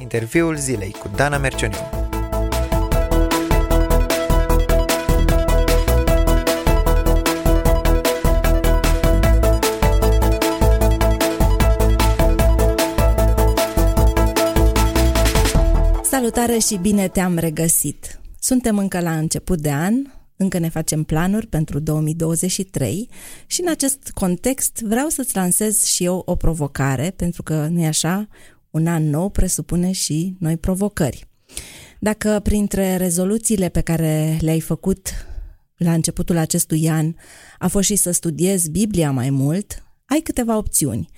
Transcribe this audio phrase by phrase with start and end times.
[0.00, 1.76] Interviul zilei cu Dana Mercioniu.
[16.02, 18.20] Salutare și bine te-am regăsit!
[18.38, 19.94] Suntem încă la început de an,
[20.36, 23.08] încă ne facem planuri pentru 2023
[23.46, 28.28] și în acest context vreau să-ți lansez și eu o provocare, pentru că, nu-i așa,
[28.70, 31.28] un an nou presupune și noi provocări.
[31.98, 35.08] Dacă printre rezoluțiile pe care le-ai făcut
[35.76, 37.14] la începutul acestui an
[37.58, 41.08] a fost și să studiezi Biblia mai mult, ai câteva opțiuni.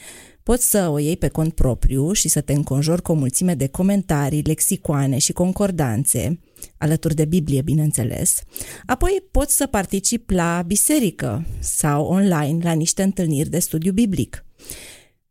[0.42, 3.66] Poți să o iei pe cont propriu și să te înconjori cu o mulțime de
[3.66, 6.40] comentarii, lexicoane și concordanțe,
[6.78, 8.42] alături de Biblie, bineînțeles.
[8.86, 14.44] Apoi poți să participi la biserică sau online la niște întâlniri de studiu biblic.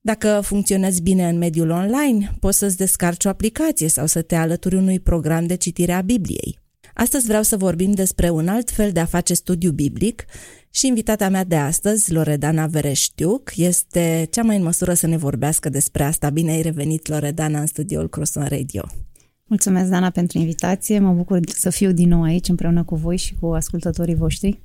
[0.03, 4.75] Dacă funcționezi bine în mediul online, poți să-ți descarci o aplicație sau să te alături
[4.75, 6.59] unui program de citire a Bibliei.
[6.93, 10.25] Astăzi vreau să vorbim despre un alt fel de a face studiu biblic
[10.69, 15.69] și invitata mea de astăzi, Loredana Vereștiuc, este cea mai în măsură să ne vorbească
[15.69, 16.29] despre asta.
[16.29, 18.83] Bine ai revenit, Loredana, în studioul Crosson Radio.
[19.45, 20.99] Mulțumesc, Dana, pentru invitație.
[20.99, 24.61] Mă bucur să fiu din nou aici împreună cu voi și cu ascultătorii voștri.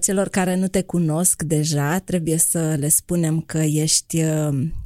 [0.00, 4.22] Celor care nu te cunosc deja, trebuie să le spunem că ești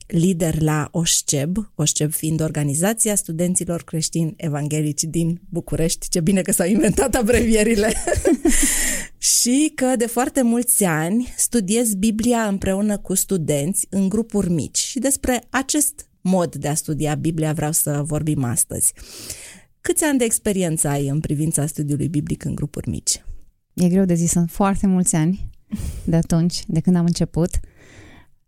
[0.06, 6.08] lider la OSCEB, OSCEB fiind organizația studenților creștini evanghelici din București.
[6.08, 7.92] Ce bine că s-au inventat abrevierile!
[9.41, 14.98] și că de foarte mulți ani studiez Biblia împreună cu studenți în grupuri mici și
[14.98, 18.92] despre acest mod de a studia Biblia vreau să vorbim astăzi.
[19.80, 23.22] Câți ani de experiență ai în privința studiului biblic în grupuri mici?
[23.74, 25.50] E greu de zis, sunt foarte mulți ani
[26.04, 27.50] de atunci, de când am început.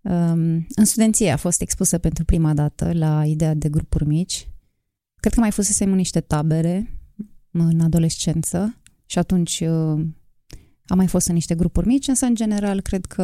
[0.01, 4.49] Um, în studenție a fost expusă pentru prima dată la ideea de grupuri mici.
[5.21, 7.01] Cred că mai fusesem în niște tabere
[7.51, 10.05] în adolescență și atunci uh,
[10.87, 13.23] am mai fost în niște grupuri mici, însă în general cred că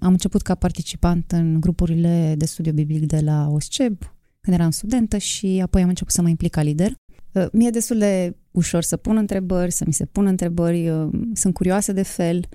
[0.00, 3.98] am început ca participant în grupurile de studiu biblic de la OSCEB,
[4.40, 6.92] când eram studentă și apoi am început să mă implic ca lider.
[7.38, 11.08] Uh, mie e destul de ușor să pun întrebări, să mi se pună întrebări, uh,
[11.32, 12.48] sunt curioasă de fel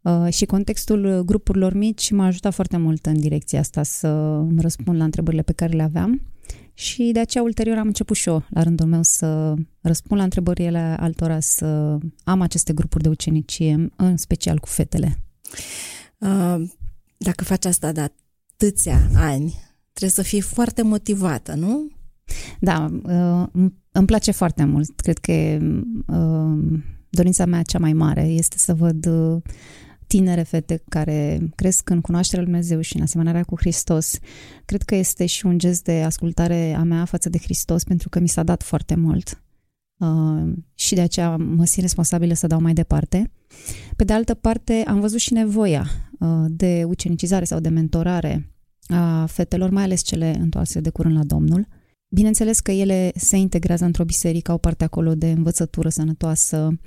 [0.00, 4.08] uh, și contextul grupurilor mici m-a ajutat foarte mult în direcția asta să
[4.48, 6.22] îmi răspund la întrebările pe care le aveam
[6.74, 10.96] și de aceea ulterior am început și eu, la rândul meu, să răspund la întrebările
[10.98, 15.18] altora, să am aceste grupuri de ucenicie, în special cu fetele.
[17.16, 19.54] Dacă faci asta de atâția ani,
[19.92, 21.90] trebuie să fii foarte motivată, nu?
[22.60, 25.00] Da, uh, îmi place foarte mult.
[25.00, 25.32] Cred că
[26.06, 29.42] uh, dorința mea cea mai mare este să văd uh,
[30.06, 34.18] tinere fete care cresc în cunoașterea lui Dumnezeu și în asemănarea cu Hristos.
[34.64, 38.18] Cred că este și un gest de ascultare a mea față de Hristos pentru că
[38.18, 39.42] mi s-a dat foarte mult
[39.98, 43.30] uh, și de aceea mă simt responsabilă să dau mai departe.
[43.96, 45.86] Pe de altă parte, am văzut și nevoia
[46.18, 48.54] uh, de ucenicizare sau de mentorare
[48.86, 51.66] a fetelor, mai ales cele întoarse de curând la Domnul.
[52.14, 56.78] Bineînțeles că ele se integrează într-o biserică, au parte acolo de învățătură sănătoasă,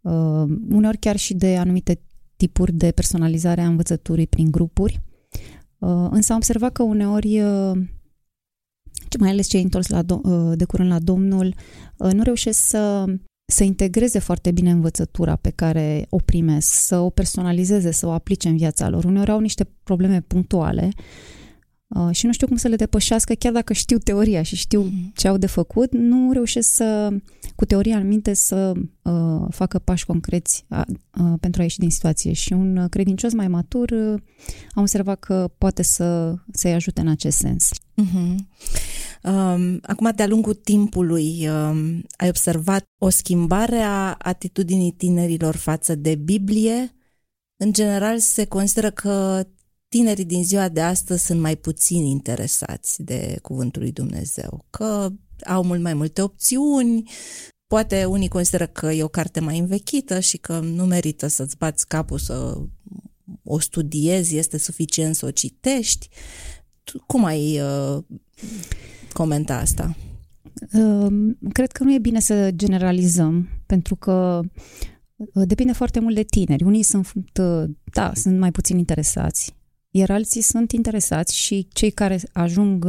[0.00, 2.00] uh, uneori chiar și de anumite
[2.36, 5.02] tipuri de personalizare a învățăturii prin grupuri.
[5.78, 7.78] Uh, însă am observat că uneori, uh,
[9.18, 11.54] mai ales cei întors la uh, de curând la Domnul,
[11.96, 13.04] uh, nu reușesc să
[13.52, 18.48] să integreze foarte bine învățătura pe care o primesc, să o personalizeze, să o aplice
[18.48, 19.04] în viața lor.
[19.04, 20.88] Uneori au niște probleme punctuale
[21.88, 25.12] uh, și nu știu cum să le depășească, chiar dacă știu teoria și știu mm.
[25.14, 27.16] ce au de făcut, nu reușesc să,
[27.54, 28.72] cu teoria în minte, să
[29.02, 30.80] uh, facă pași concreți uh,
[31.20, 32.32] uh, pentru a ieși din situație.
[32.32, 34.20] Și un credincios mai matur uh,
[34.74, 37.70] am observat că poate să, să-i ajute în acest sens.
[38.02, 38.36] Uh-huh.
[39.22, 46.14] Um, acum, de-a lungul timpului, um, ai observat o schimbare a atitudinii tinerilor față de
[46.14, 46.92] Biblie?
[47.56, 49.46] În general, se consideră că
[49.88, 55.08] tinerii din ziua de astăzi sunt mai puțin interesați de Cuvântul lui Dumnezeu, că
[55.46, 57.10] au mult mai multe opțiuni,
[57.66, 61.86] poate unii consideră că e o carte mai învechită și că nu merită să-ți bați
[61.86, 62.58] capul să
[63.44, 66.08] o studiezi, este suficient să o citești.
[67.06, 68.02] Cum ai uh,
[69.12, 69.96] comenta asta?
[70.72, 74.40] Uh, cred că nu e bine să generalizăm, pentru că
[75.16, 76.62] uh, depinde foarte mult de tineri.
[76.62, 79.54] Unii sunt, uh, da, sunt mai puțin interesați,
[79.98, 82.86] iar alții sunt interesați și cei care ajung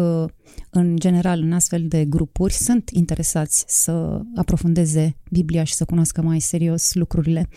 [0.70, 6.40] în general în astfel de grupuri sunt interesați să aprofundeze Biblia și să cunoască mai
[6.40, 7.50] serios lucrurile.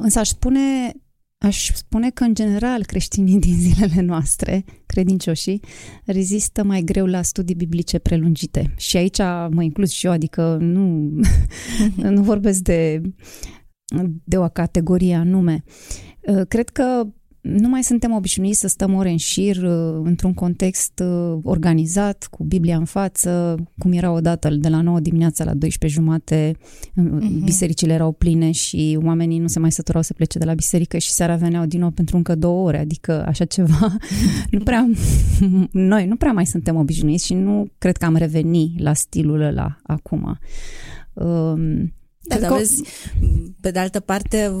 [0.00, 0.92] Însă aș spune
[1.38, 5.60] Aș spune că, în general, creștinii din zilele noastre, credincioșii,
[6.04, 8.74] rezistă mai greu la studii biblice prelungite.
[8.76, 9.18] Și aici
[9.50, 11.10] mă inclus și eu, adică nu,
[12.16, 13.00] nu vorbesc de,
[14.24, 15.64] de o categorie anume.
[16.48, 17.06] Cred că
[17.44, 22.44] nu mai suntem obișnuiți să stăm ore în șir uh, într-un context uh, organizat, cu
[22.44, 27.44] Biblia în față, cum era odată de la 9 dimineața la 12 jumate, uh-huh.
[27.44, 31.10] bisericile erau pline și oamenii nu se mai săturau să plece de la biserică și
[31.10, 33.96] seara veneau din nou pentru încă două ore, adică așa ceva.
[34.50, 34.90] nu prea,
[35.70, 39.76] noi nu prea mai suntem obișnuiți și nu cred că am reveni la stilul ăla
[39.82, 40.38] acum.
[41.12, 41.92] Um,
[42.24, 42.82] da, dar vezi,
[43.60, 44.52] pe de altă parte,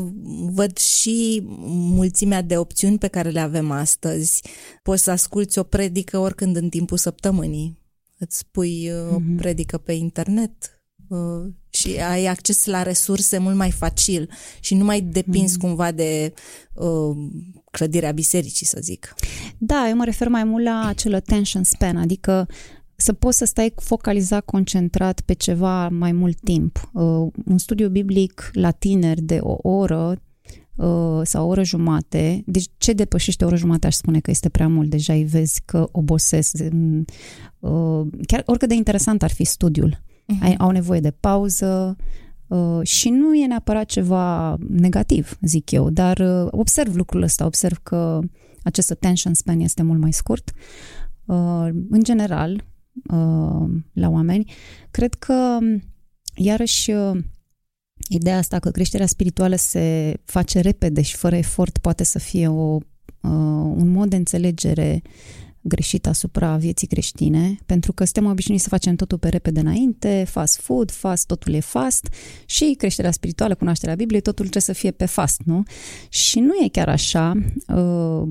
[0.52, 4.42] văd și mulțimea de opțiuni pe care le avem astăzi.
[4.82, 7.82] Poți să asculți o predică oricând în timpul săptămânii.
[8.18, 9.14] Îți pui mm-hmm.
[9.14, 9.36] o mhm.
[9.36, 15.00] predică pe internet uh, și ai acces la resurse mult mai facil și nu mai
[15.00, 15.60] depinzi mm-hmm.
[15.60, 16.32] cumva de
[16.74, 17.16] uh,
[17.70, 19.14] clădirea bisericii, să zic.
[19.58, 22.46] Da, eu mă refer mai mult la acel attention span, adică
[23.04, 26.90] să poți să stai focalizat, concentrat pe ceva mai mult timp.
[26.92, 30.22] Uh, un studiu biblic la tineri de o oră
[30.74, 34.48] uh, sau o oră jumate, deci ce depășește o oră jumate aș spune că este
[34.48, 36.56] prea mult, deja îi vezi că obosesc.
[37.58, 39.98] Uh, chiar oricât de interesant ar fi studiul.
[39.98, 40.56] Uh-huh.
[40.58, 41.96] Au nevoie de pauză,
[42.46, 47.76] Uh, și nu e neapărat ceva negativ, zic eu, dar uh, observ lucrul ăsta, observ
[47.82, 48.20] că
[48.62, 50.52] acest attention span este mult mai scurt.
[51.24, 52.64] Uh, în general,
[53.10, 54.52] uh, la oameni.
[54.90, 55.58] Cred că,
[56.34, 57.18] iarăși, uh,
[58.08, 62.74] ideea asta că creșterea spirituală se face repede și fără efort poate să fie o,
[62.74, 62.80] uh,
[63.74, 65.02] un mod de înțelegere
[65.66, 70.60] greșit asupra vieții creștine, pentru că suntem obișnuiți să facem totul pe repede înainte, fast
[70.60, 72.08] food, fast, totul e fast
[72.46, 75.62] și creșterea spirituală, cunoașterea Bibliei, totul trebuie să fie pe fast, nu?
[76.08, 77.32] Și nu e chiar așa.
[77.68, 78.28] Uh,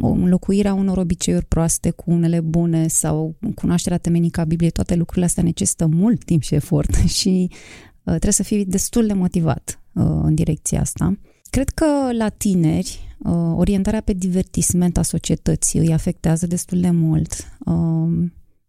[0.00, 5.42] înlocuirea unor obiceiuri proaste cu unele bune sau cunoașterea temenică a Bibliei, toate lucrurile astea
[5.42, 10.34] necesită mult timp și efort și uh, trebuie să fii destul de motivat uh, în
[10.34, 11.18] direcția asta.
[11.50, 17.32] Cred că la tineri uh, orientarea pe divertisment a societății îi afectează destul de mult,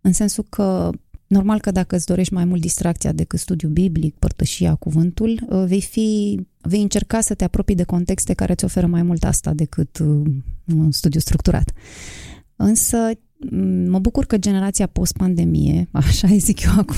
[0.01, 0.91] în sensul că
[1.27, 5.81] Normal că dacă îți dorești mai mult distracția decât studiu biblic, părtășia, cuvântul, uh, vei,
[5.81, 9.97] fi, vei încerca să te apropii de contexte care îți oferă mai mult asta decât
[9.97, 10.35] uh,
[10.77, 11.71] un studiu structurat.
[12.55, 12.97] Însă
[13.49, 16.95] mm, mă bucur că generația post-pandemie, așa zic eu acum,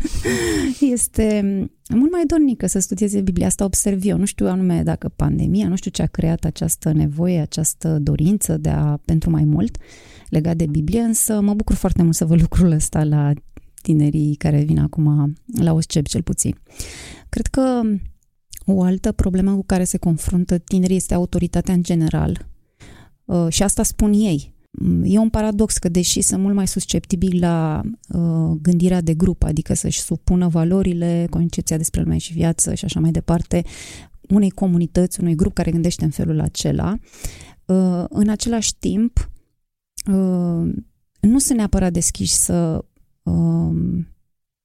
[0.94, 1.40] este
[1.88, 3.46] mult mai dornică să studieze Biblia.
[3.46, 4.18] Asta observ eu.
[4.18, 8.68] Nu știu anume dacă pandemia, nu știu ce a creat această nevoie, această dorință de
[8.68, 9.76] a, pentru mai mult,
[10.28, 13.32] legat de Biblie, însă mă bucur foarte mult să văd lucrul ăsta la
[13.82, 16.54] tinerii care vin acum la OSCEP cel puțin.
[17.28, 17.80] Cred că
[18.66, 22.48] o altă problemă cu care se confruntă tinerii este autoritatea în general.
[23.30, 24.54] Uh, și asta spun ei.
[25.02, 29.74] E un paradox că deși sunt mult mai susceptibili la uh, gândirea de grup, adică
[29.74, 33.64] să-și supună valorile, concepția despre lume și viață și așa mai departe,
[34.28, 36.98] unei comunități, unui grup care gândește în felul acela,
[37.64, 39.30] uh, în același timp
[40.06, 40.72] Uh,
[41.20, 42.84] nu sunt neapărat deschiși să
[43.22, 43.74] uh,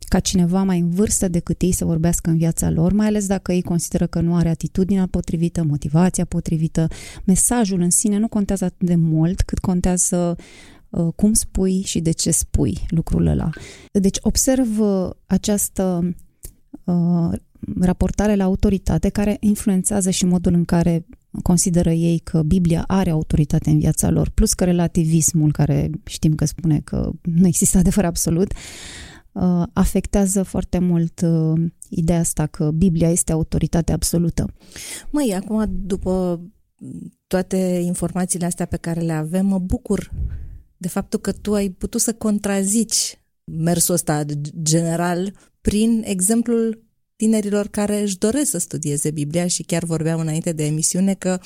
[0.07, 3.53] ca cineva mai în vârstă decât ei să vorbească în viața lor, mai ales dacă
[3.53, 6.87] ei consideră că nu are atitudinea potrivită, motivația potrivită.
[7.23, 10.35] Mesajul în sine nu contează atât de mult cât contează
[10.89, 13.49] uh, cum spui și de ce spui lucrul ăla.
[13.91, 16.15] Deci observ uh, această
[16.83, 17.31] uh,
[17.79, 21.05] raportare la autoritate care influențează și modul în care
[21.41, 26.45] consideră ei că Biblia are autoritate în viața lor, plus că relativismul, care știm că
[26.45, 28.57] spune că nu există adevăr absolut, uh,
[29.73, 34.53] afectează foarte mult uh, ideea asta că Biblia este autoritate absolută.
[35.09, 36.41] Măi, acum, după
[37.27, 40.11] toate informațiile astea pe care le avem, mă bucur
[40.77, 44.23] de faptul că tu ai putut să contrazici mersul ăsta
[44.61, 46.83] general prin exemplul
[47.15, 51.39] tinerilor care își doresc să studieze Biblia și chiar vorbeam înainte de emisiune că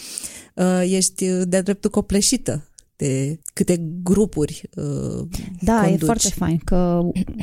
[0.55, 2.68] uh, ești de-a dreptul copleșită
[2.99, 5.27] de câte grupuri uh,
[5.61, 6.01] Da, conduci.
[6.01, 7.01] e foarte fain că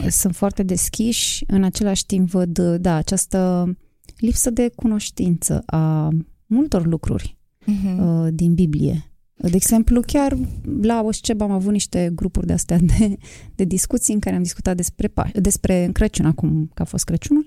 [0.09, 3.71] sunt foarte deschiși, în același timp văd, da, această
[4.17, 6.09] lipsă de cunoștință a
[6.47, 7.99] multor lucruri uh-huh.
[7.99, 9.11] uh, din Biblie.
[9.35, 10.39] De exemplu, chiar
[10.83, 13.17] la OSCEB am avut niște grupuri de astea de,
[13.55, 17.47] de discuții în care am discutat despre, despre Crăciun, acum că a fost Crăciunul,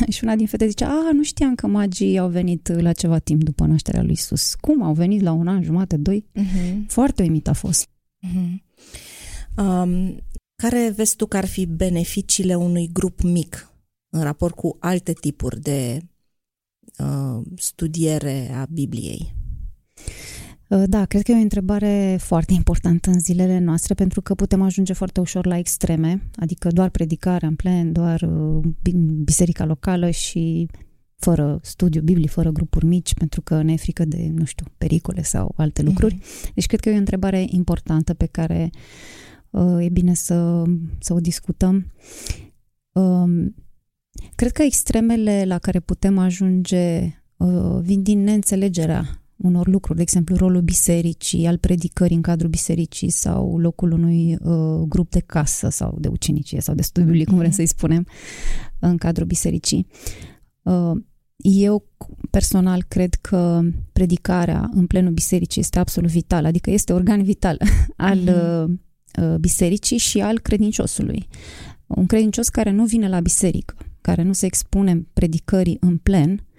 [0.14, 3.42] și una din fete zice, a, nu știam că magii au venit la ceva timp
[3.42, 4.54] după nașterea lui Isus.
[4.54, 4.82] Cum?
[4.82, 6.26] Au venit la un an, jumate, doi?
[6.34, 6.86] Uh-huh.
[6.86, 7.88] Foarte uimit a fost.
[8.26, 8.54] Uh-huh.
[9.56, 10.16] Um,
[10.54, 13.72] care vezi tu că ar fi beneficiile unui grup mic
[14.08, 16.02] în raport cu alte tipuri de
[16.98, 19.34] uh, studiere a Bibliei?
[20.72, 24.62] Uh, da, cred că e o întrebare foarte importantă în zilele noastre pentru că putem
[24.62, 28.64] ajunge foarte ușor la extreme, adică doar predicarea în plen, doar uh,
[29.24, 30.68] biserica locală și
[31.16, 35.22] fără studiu biblic, fără grupuri mici, pentru că ne e frică de, nu știu, pericole
[35.22, 36.14] sau alte lucruri.
[36.14, 36.52] Mm-hmm.
[36.54, 38.70] Deci cred că e o întrebare importantă pe care
[39.50, 40.62] uh, e bine să,
[40.98, 41.92] să o discutăm.
[42.92, 43.46] Uh,
[44.34, 50.36] cred că extremele la care putem ajunge uh, vin din neînțelegerea unor lucruri, de exemplu
[50.36, 55.96] rolul bisericii, al predicării în cadrul bisericii sau locul unui uh, grup de casă sau
[56.00, 57.56] de ucenicie sau de studiu biblic, cum vrem mhm.
[57.56, 58.06] să-i spunem,
[58.78, 59.86] în cadrul bisericii.
[60.62, 60.92] Uh,
[61.36, 61.84] eu
[62.30, 63.60] personal cred că
[63.92, 67.58] predicarea în plenul bisericii este absolut vitală, adică este organ vital
[67.96, 69.22] al mm-hmm.
[69.22, 71.26] uh, bisericii și al credinciosului.
[71.86, 76.51] Un credincios care nu vine la biserică, care nu se expune predicării în plen, uh,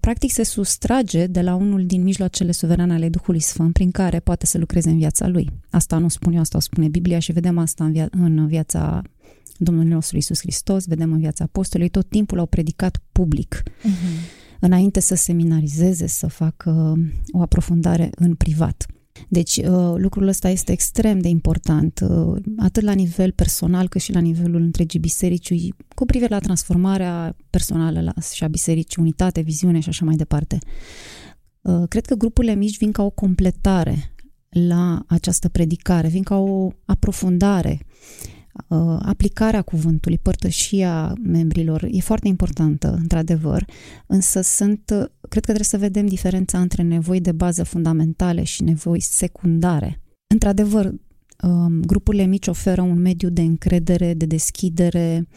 [0.00, 4.46] practic se sustrage de la unul din mijloacele suverane ale Duhului Sfânt prin care poate
[4.46, 5.50] să lucreze în viața lui.
[5.70, 9.02] Asta nu spun eu, asta o spune Biblia și vedem asta în, via- în viața
[9.58, 13.62] Domnul nostru Isus Hristos, vedem în viața apostolului, tot timpul au predicat public.
[13.62, 14.42] Uh-huh.
[14.60, 16.94] Înainte să seminarizeze, să facă
[17.32, 18.86] o aprofundare în privat.
[19.28, 24.12] Deci uh, lucrul ăsta este extrem de important, uh, atât la nivel personal cât și
[24.12, 29.80] la nivelul întregii biserici, cu privire la transformarea personală la, și a bisericii, unitate, viziune
[29.80, 30.58] și așa mai departe.
[31.60, 34.14] Uh, cred că grupurile mici vin ca o completare
[34.48, 38.43] la această predicare, vin ca o aprofundare Uh,
[38.98, 43.64] aplicarea cuvântului, părtășia membrilor e foarte importantă, într-adevăr,
[44.06, 44.84] însă sunt,
[45.28, 50.02] cred că trebuie să vedem diferența între nevoi de bază fundamentale și nevoi secundare.
[50.26, 50.92] Într-adevăr,
[51.42, 55.28] um, grupurile mici oferă un mediu de încredere, de deschidere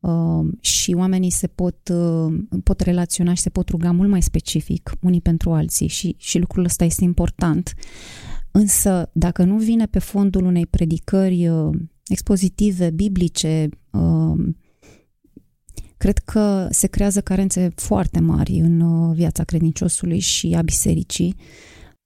[0.00, 4.92] um, și oamenii se pot, uh, pot relaționa și se pot ruga mult mai specific
[5.00, 7.74] unii pentru alții și, și lucrul ăsta este important.
[8.50, 11.76] Însă, dacă nu vine pe fondul unei predicări uh,
[12.08, 14.56] expozitive, biblice, um,
[15.96, 21.34] cred că se creează carențe foarte mari în uh, viața credinciosului și a bisericii.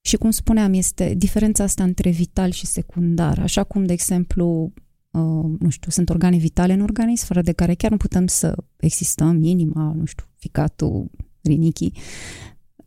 [0.04, 3.38] Și cum spuneam, este diferența asta între vital și secundar.
[3.38, 4.72] Așa cum, de exemplu,
[5.10, 8.54] uh, nu știu, sunt organe vitale în organism, fără de care chiar nu putem să
[8.76, 11.10] existăm, inima, nu știu, ficatul,
[11.42, 11.94] rinichii,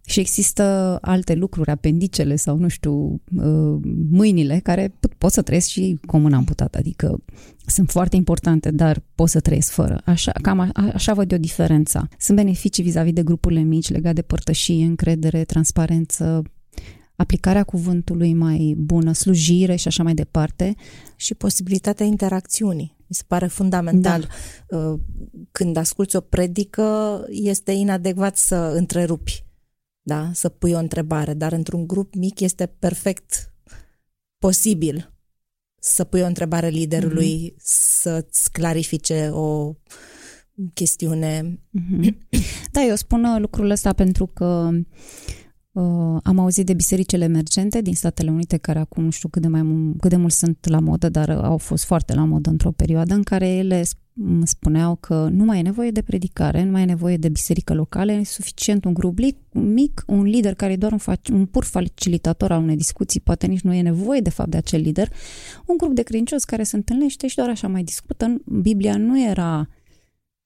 [0.05, 3.79] și există alte lucruri, apendicele sau, nu știu, uh,
[4.11, 7.23] mâinile, care pot să trăiesc și cu mâna amputată, adică
[7.65, 10.01] sunt foarte importante, dar pot să trăiesc fără.
[10.05, 12.07] Așa, cam a, așa văd eu diferența.
[12.19, 16.43] Sunt beneficii vis-a-vis de grupurile mici legate de părtășie, încredere, transparență,
[17.15, 20.75] aplicarea cuvântului mai bună, slujire și așa mai departe.
[21.15, 22.95] Și posibilitatea interacțiunii.
[22.97, 24.27] Mi se pare fundamental.
[24.67, 24.77] Da.
[24.77, 24.99] Uh,
[25.51, 29.44] când asculți o predică, este inadecvat să întrerupi
[30.07, 30.31] da?
[30.33, 33.53] să pui o întrebare, dar într-un grup mic este perfect
[34.37, 35.13] posibil
[35.79, 37.61] să pui o întrebare liderului, mm-hmm.
[37.63, 39.73] să-ți clarifice o
[40.73, 41.59] chestiune.
[41.79, 42.17] Mm-hmm.
[42.71, 44.69] Da, eu spun lucrul ăsta pentru că
[45.71, 49.47] uh, am auzit de bisericile emergente din Statele Unite, care acum nu știu cât de,
[49.47, 53.13] mai, cât de mult sunt la modă, dar au fost foarte la modă într-o perioadă
[53.13, 53.83] în care ele
[54.43, 58.11] spuneau că nu mai e nevoie de predicare, nu mai e nevoie de biserică locală,
[58.11, 59.19] e suficient un grup
[59.51, 60.99] mic, un lider care e doar un,
[61.33, 64.81] un pur facilitator al unei discuții, poate nici nu e nevoie de fapt de acel
[64.81, 65.11] lider,
[65.65, 68.35] un grup de credincioși care se întâlnește și doar așa mai discută.
[68.45, 69.69] Biblia nu era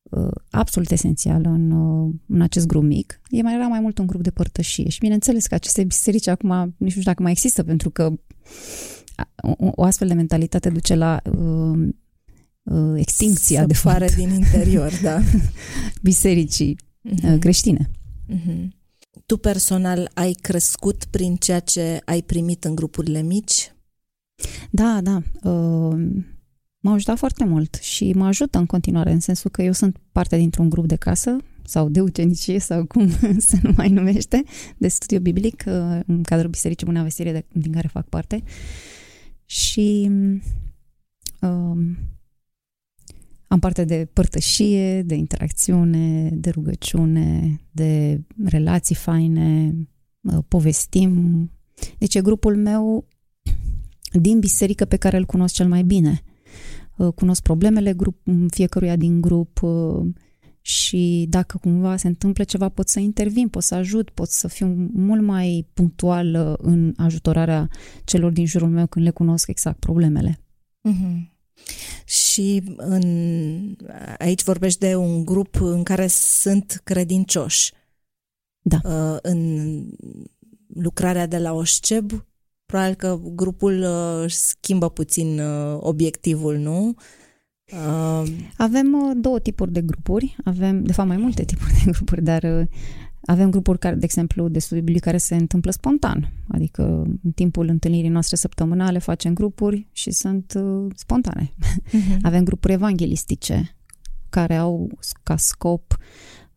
[0.03, 4.07] uh, absolut esențială în, uh, în acest grup mic, e mai era mai mult un
[4.07, 7.63] grup de părtășie și bineînțeles că aceste biserici acum nici nu știu dacă mai există
[7.63, 8.13] pentru că
[9.41, 11.89] o, o astfel de mentalitate duce la uh,
[12.69, 14.15] uh, extincția, de fapt.
[14.15, 15.21] din interior, da.
[16.01, 16.77] Bisericii
[17.09, 17.39] uh-huh.
[17.39, 17.89] creștine.
[18.29, 18.67] Uh-huh.
[19.25, 23.73] Tu personal ai crescut prin ceea ce ai primit în grupurile mici?
[24.69, 25.21] Da, da.
[25.49, 25.97] Uh,
[26.79, 30.37] m-a ajutat foarte mult și mă ajută în continuare, în sensul că eu sunt parte
[30.37, 34.43] dintr-un grup de casă sau de ucenicie sau cum se nu mai numește,
[34.77, 38.43] de studiu biblic uh, în cadrul Bisericii Bunea Vestire din care fac parte.
[39.45, 40.11] Și
[41.41, 41.77] uh,
[43.51, 49.75] am parte de părtășie, de interacțiune, de rugăciune, de relații faine,
[50.47, 51.51] povestim.
[51.97, 53.07] Deci e grupul meu
[54.11, 56.21] din biserică pe care îl cunosc cel mai bine.
[57.15, 59.59] Cunosc problemele grup, fiecăruia din grup
[60.61, 64.89] și dacă cumva se întâmplă ceva pot să intervin, pot să ajut, pot să fiu
[64.93, 67.69] mult mai punctual în ajutorarea
[68.03, 70.39] celor din jurul meu când le cunosc exact problemele.
[70.89, 71.37] Mm-hmm.
[72.05, 73.75] Și în,
[74.17, 77.71] aici vorbești de un grup în care sunt credincioși.
[78.61, 78.79] Da.
[78.83, 79.83] Uh, în
[80.73, 82.25] lucrarea de la OSCEB,
[82.65, 86.95] probabil că grupul uh, își schimbă puțin uh, obiectivul, nu?
[87.71, 92.23] Uh, avem uh, două tipuri de grupuri, avem, de fapt, mai multe tipuri de grupuri,
[92.23, 92.67] dar uh,
[93.29, 96.83] avem grupuri care, de exemplu, de studii biblic care se întâmplă spontan, adică
[97.23, 101.53] în timpul întâlnirii noastre săptămânale facem grupuri și sunt uh, spontane.
[101.53, 102.21] Uh-huh.
[102.29, 103.75] Avem grupuri evanghelistice
[104.29, 104.89] care au
[105.23, 105.97] ca scop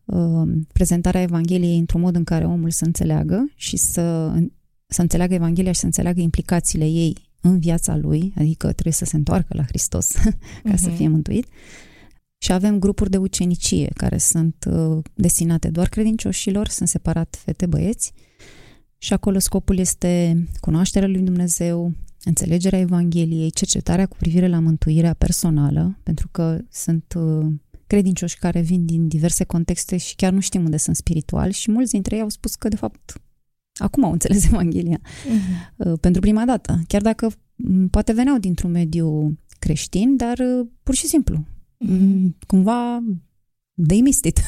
[0.05, 4.33] uh, prezentarea Evangheliei într-un mod în care omul să înțeleagă și să,
[4.85, 9.15] să înțeleagă Evanghelia și să înțeleagă implicațiile ei în viața lui, adică trebuie să se
[9.15, 10.11] întoarcă la Hristos
[10.63, 10.75] ca uh-huh.
[10.75, 10.95] să mhm.
[10.95, 11.47] fie mântuit.
[12.43, 18.13] Și avem grupuri de ucenicie care sunt uh, destinate doar credincioșilor, sunt separat fete-băieți
[18.97, 25.99] și acolo scopul este cunoașterea lui Dumnezeu, înțelegerea Evangheliei, cercetarea cu privire la mântuirea personală,
[26.03, 27.45] pentru că sunt uh,
[27.87, 31.91] credincioși care vin din diverse contexte și chiar nu știm unde sunt spiritual și mulți
[31.91, 33.21] dintre ei au spus că de fapt
[33.79, 35.99] acum au înțeles Evanghelia uh-huh.
[35.99, 37.31] pentru prima dată, chiar dacă
[37.89, 41.52] poate veneau dintr-un mediu creștin, dar uh, pur și simplu mm,
[42.47, 43.03] cumva
[43.87, 44.39] they missed it.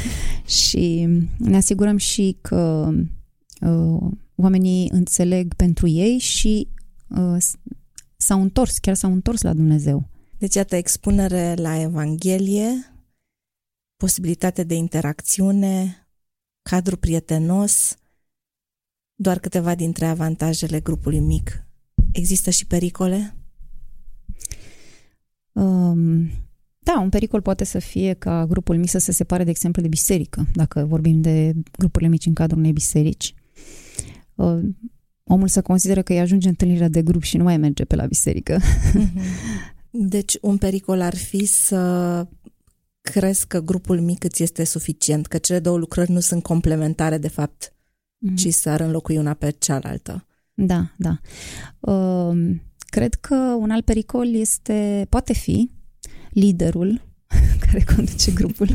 [0.64, 2.90] și ne asigurăm și că
[3.60, 6.68] uh, oamenii înțeleg pentru ei și
[7.08, 7.36] uh,
[8.16, 10.08] s-au întors, chiar s-au întors la Dumnezeu.
[10.38, 12.94] Deci, iată, expunere la Evanghelie,
[13.96, 16.06] posibilitate de interacțiune,
[16.62, 17.96] cadru prietenos,
[19.14, 21.66] doar câteva dintre avantajele grupului mic.
[22.12, 23.34] Există și pericole?
[25.52, 26.30] Um,
[26.94, 29.88] da, un pericol poate să fie ca grupul mic să se separe, de exemplu, de
[29.88, 33.34] biserică, dacă vorbim de grupurile mici în cadrul unei biserici.
[34.34, 34.58] Uh,
[35.24, 38.06] omul să consideră că îi ajunge întâlnirea de grup și nu mai merge pe la
[38.06, 38.58] biserică.
[38.94, 39.20] Mhm.
[39.90, 42.26] Deci un pericol ar fi să
[43.00, 47.28] crezi că grupul mic îți este suficient, că cele două lucrări nu sunt complementare de
[47.28, 48.34] fapt, mm-hmm.
[48.34, 50.26] ci s-ar înlocui una pe cealaltă.
[50.54, 51.20] Da, da.
[51.92, 55.70] Uh, cred că un alt pericol este, poate fi,
[56.30, 57.00] liderul
[57.66, 58.68] care conduce grupul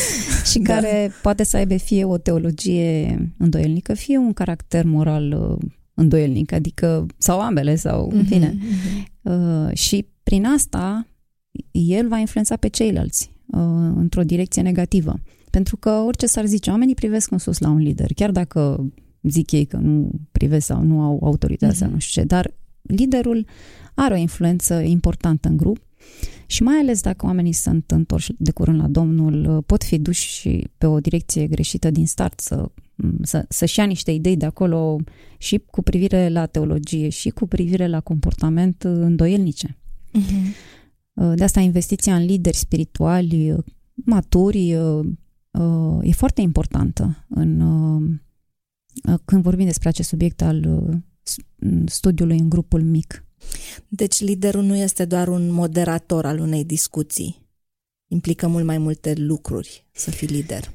[0.50, 0.74] și da.
[0.74, 7.06] care poate să aibă fie o teologie îndoielnică, fie un caracter moral uh, îndoielnic, adică
[7.18, 8.54] sau ambele, sau în mhm, fine.
[8.54, 9.22] Mm-hmm.
[9.22, 11.06] Uh, și prin asta
[11.70, 13.60] el va influența pe ceilalți uh,
[13.96, 15.20] într-o direcție negativă.
[15.50, 18.90] Pentru că orice s-ar zice, oamenii privesc în sus la un lider, chiar dacă
[19.22, 21.78] zic ei că nu privesc sau nu au autoritatea mm-hmm.
[21.78, 23.46] sau nu știu ce, dar liderul
[23.94, 25.78] are o influență importantă în grup
[26.46, 30.68] și mai ales dacă oamenii sunt întorși de curând la Domnul, pot fi duși și
[30.78, 32.70] pe o direcție greșită din start, să,
[33.22, 34.96] să, să-și ia niște idei de acolo
[35.38, 39.78] și cu privire la teologie și cu privire la comportament îndoielnice.
[40.18, 40.74] Uh-huh.
[41.34, 43.54] De asta investiția în lideri spirituali,
[43.94, 44.70] maturi,
[46.00, 47.60] e foarte importantă în,
[49.24, 50.88] când vorbim despre acest subiect al
[51.86, 53.24] studiului în grupul mic.
[53.88, 57.42] Deci liderul nu este doar un moderator al unei discuții.
[58.08, 60.72] Implică mult mai multe lucruri să fii lider.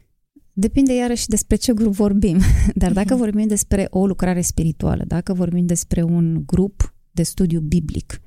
[0.54, 2.40] Depinde iarăși despre ce grup vorbim.
[2.76, 3.18] Dar dacă uh-huh.
[3.18, 8.22] vorbim despre o lucrare spirituală, dacă vorbim despre un grup de studiu biblic,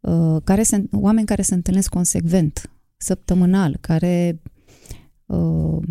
[0.00, 4.40] uh, care se, oameni care se întâlnesc consecvent, săptămânal, care
[5.26, 5.82] uh,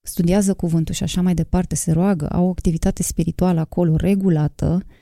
[0.00, 4.92] studiază cuvântul și așa mai departe, se roagă, au o activitate spirituală acolo regulată, uh,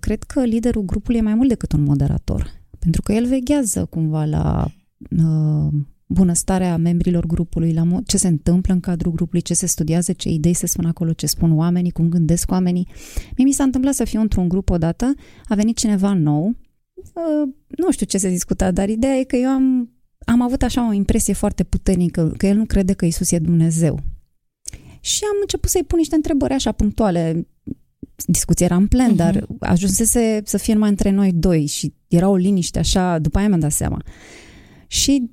[0.00, 2.50] cred că liderul grupului e mai mult decât un moderator.
[2.78, 4.66] Pentru că el veghează cumva la
[5.10, 5.72] uh,
[6.06, 10.28] bunăstarea membrilor grupului, la mod, ce se întâmplă în cadrul grupului, ce se studiază, ce
[10.28, 12.88] idei se spun acolo, ce spun oamenii, cum gândesc oamenii.
[13.36, 15.14] Mie mi s-a întâmplat să fiu într-un grup odată,
[15.44, 16.46] a venit cineva nou,
[16.94, 19.90] uh, nu știu ce se discuta, dar ideea e că eu am
[20.24, 24.00] am avut așa o impresie foarte puternică că el nu crede că Isus e Dumnezeu.
[25.00, 27.46] Și am început să-i pun niște întrebări așa punctuale.
[28.26, 29.16] Discuția era în plen, uh-huh.
[29.16, 33.48] dar ajunsese să fie numai între noi doi și era o liniște așa, după aia
[33.48, 34.02] mi-am dat seama.
[34.86, 35.30] Și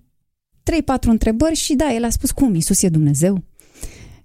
[0.64, 3.44] trei, patru întrebări și da, el a spus cum, Isus e Dumnezeu?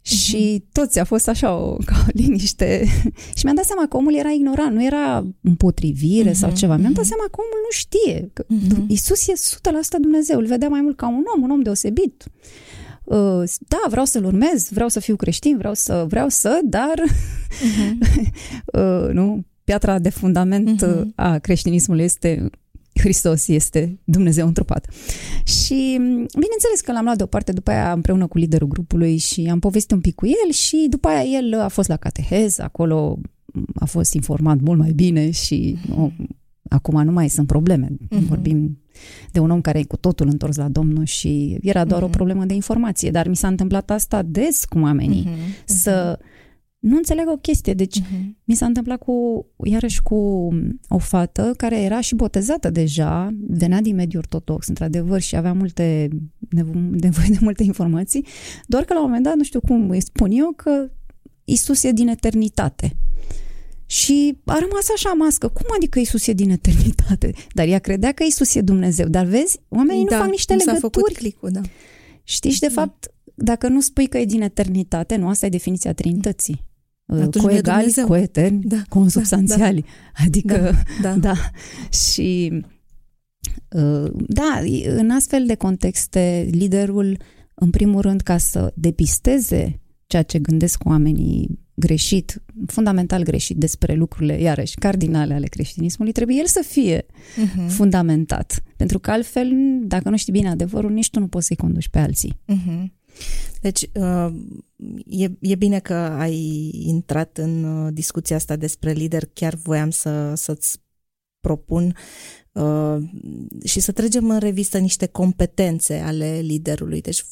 [0.02, 0.68] Și mhm.
[0.72, 2.84] toți a fost așa o, ca o liniște.
[3.36, 6.76] și mi-am dat seama că omul era ignorant, nu era împotrivire uh-huh, sau mhm, ceva.
[6.76, 7.12] Mi-am dat mhm.
[7.12, 8.30] seama că omul nu știe.
[8.32, 8.86] Că uh-huh.
[8.86, 10.38] Isus e 100% Dumnezeu.
[10.38, 12.24] Îl vedea mai mult ca un om, un om deosebit.
[13.04, 17.02] Uh, da, vreau să-l urmez, vreau să fiu creștin, vreau să, vreau să, dar
[17.52, 18.30] uh-huh.
[19.06, 21.14] uh, nu, piatra de fundament uh-huh.
[21.14, 22.50] a creștinismului este
[22.94, 24.86] Hristos este Dumnezeu întrupat.
[25.44, 25.96] Și
[26.38, 30.00] bineînțeles că l-am luat deoparte după aia împreună cu liderul grupului și am povestit un
[30.00, 33.18] pic cu el și după aia el a fost la catehez, acolo
[33.74, 36.10] a fost informat mult mai bine și o,
[36.68, 37.88] acum nu mai sunt probleme.
[37.90, 38.26] Uh-huh.
[38.28, 38.78] Vorbim
[39.30, 42.04] de un om care e cu totul întors la Domnul și era doar uh-huh.
[42.04, 42.16] o mhm.
[42.16, 45.64] problemă de informație, dar mi s-a întâmplat asta des cu oamenii, uh-huh.
[45.64, 46.18] să
[46.82, 47.74] nu înțeleg o chestie.
[47.74, 48.20] Deci uh-huh.
[48.44, 50.48] mi s-a întâmplat cu, iarăși cu
[50.88, 56.08] o fată care era și botezată deja, venea din mediul ortodox, într-adevăr, și avea multe
[57.00, 58.26] nevoie de multe informații,
[58.66, 60.90] doar că la un moment dat, nu știu cum îi spun eu, că
[61.44, 62.96] Isus e din eternitate.
[63.86, 65.48] Și a rămas așa mască.
[65.48, 67.32] Cum adică Isus e din eternitate?
[67.54, 69.08] Dar ea credea că Isus e Dumnezeu.
[69.08, 70.80] Dar vezi, oamenii da, nu fac niște legături.
[70.80, 71.60] S-a făcut clicul, da.
[72.22, 72.72] Știți, și de da.
[72.72, 76.64] fapt, dacă nu spui că e din eternitate, nu, asta e definiția Trinității.
[77.06, 79.80] Atunci coegali, coeterni, da, consubstanțiali.
[79.80, 79.86] Da,
[80.18, 80.24] da.
[80.24, 81.16] Adică, da, da.
[81.32, 81.34] da.
[81.96, 82.62] Și
[83.68, 84.60] uh, da,
[84.96, 87.16] în astfel de contexte, liderul,
[87.54, 94.40] în primul rând, ca să depisteze ceea ce gândesc oamenii greșit, fundamental greșit despre lucrurile,
[94.40, 97.68] iarăși, cardinale ale creștinismului, trebuie el să fie uh-huh.
[97.68, 98.62] fundamentat.
[98.76, 101.98] Pentru că altfel, dacă nu știi bine adevărul, nici tu nu poți să-i conduci pe
[101.98, 102.38] alții.
[102.52, 102.84] Uh-huh.
[103.60, 104.34] Deci, uh,
[105.06, 109.24] e, e bine că ai intrat în uh, discuția asta despre lider.
[109.32, 110.80] Chiar voiam să, să-ți
[111.40, 111.96] propun
[112.52, 112.96] uh,
[113.64, 117.00] și să trecem în revistă niște competențe ale liderului.
[117.00, 117.24] Deci,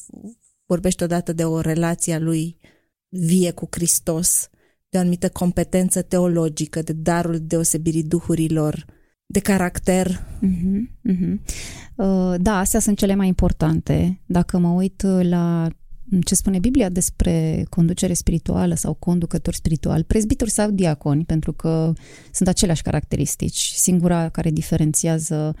[0.65, 2.57] vorbești odată de o relație a lui
[3.09, 4.49] vie cu Hristos,
[4.89, 8.85] de o anumită competență teologică, de darul deosebirii duhurilor,
[9.31, 10.07] de caracter.
[10.41, 11.39] Uh-huh, uh-huh.
[11.95, 14.21] Uh, da, astea sunt cele mai importante.
[14.25, 15.67] Dacă mă uit la
[16.23, 21.93] ce spune Biblia despre conducere spirituală sau conducător spiritual, prezbitori sau diaconi, pentru că
[22.31, 23.71] sunt aceleași caracteristici.
[23.75, 25.55] Singura care diferențiază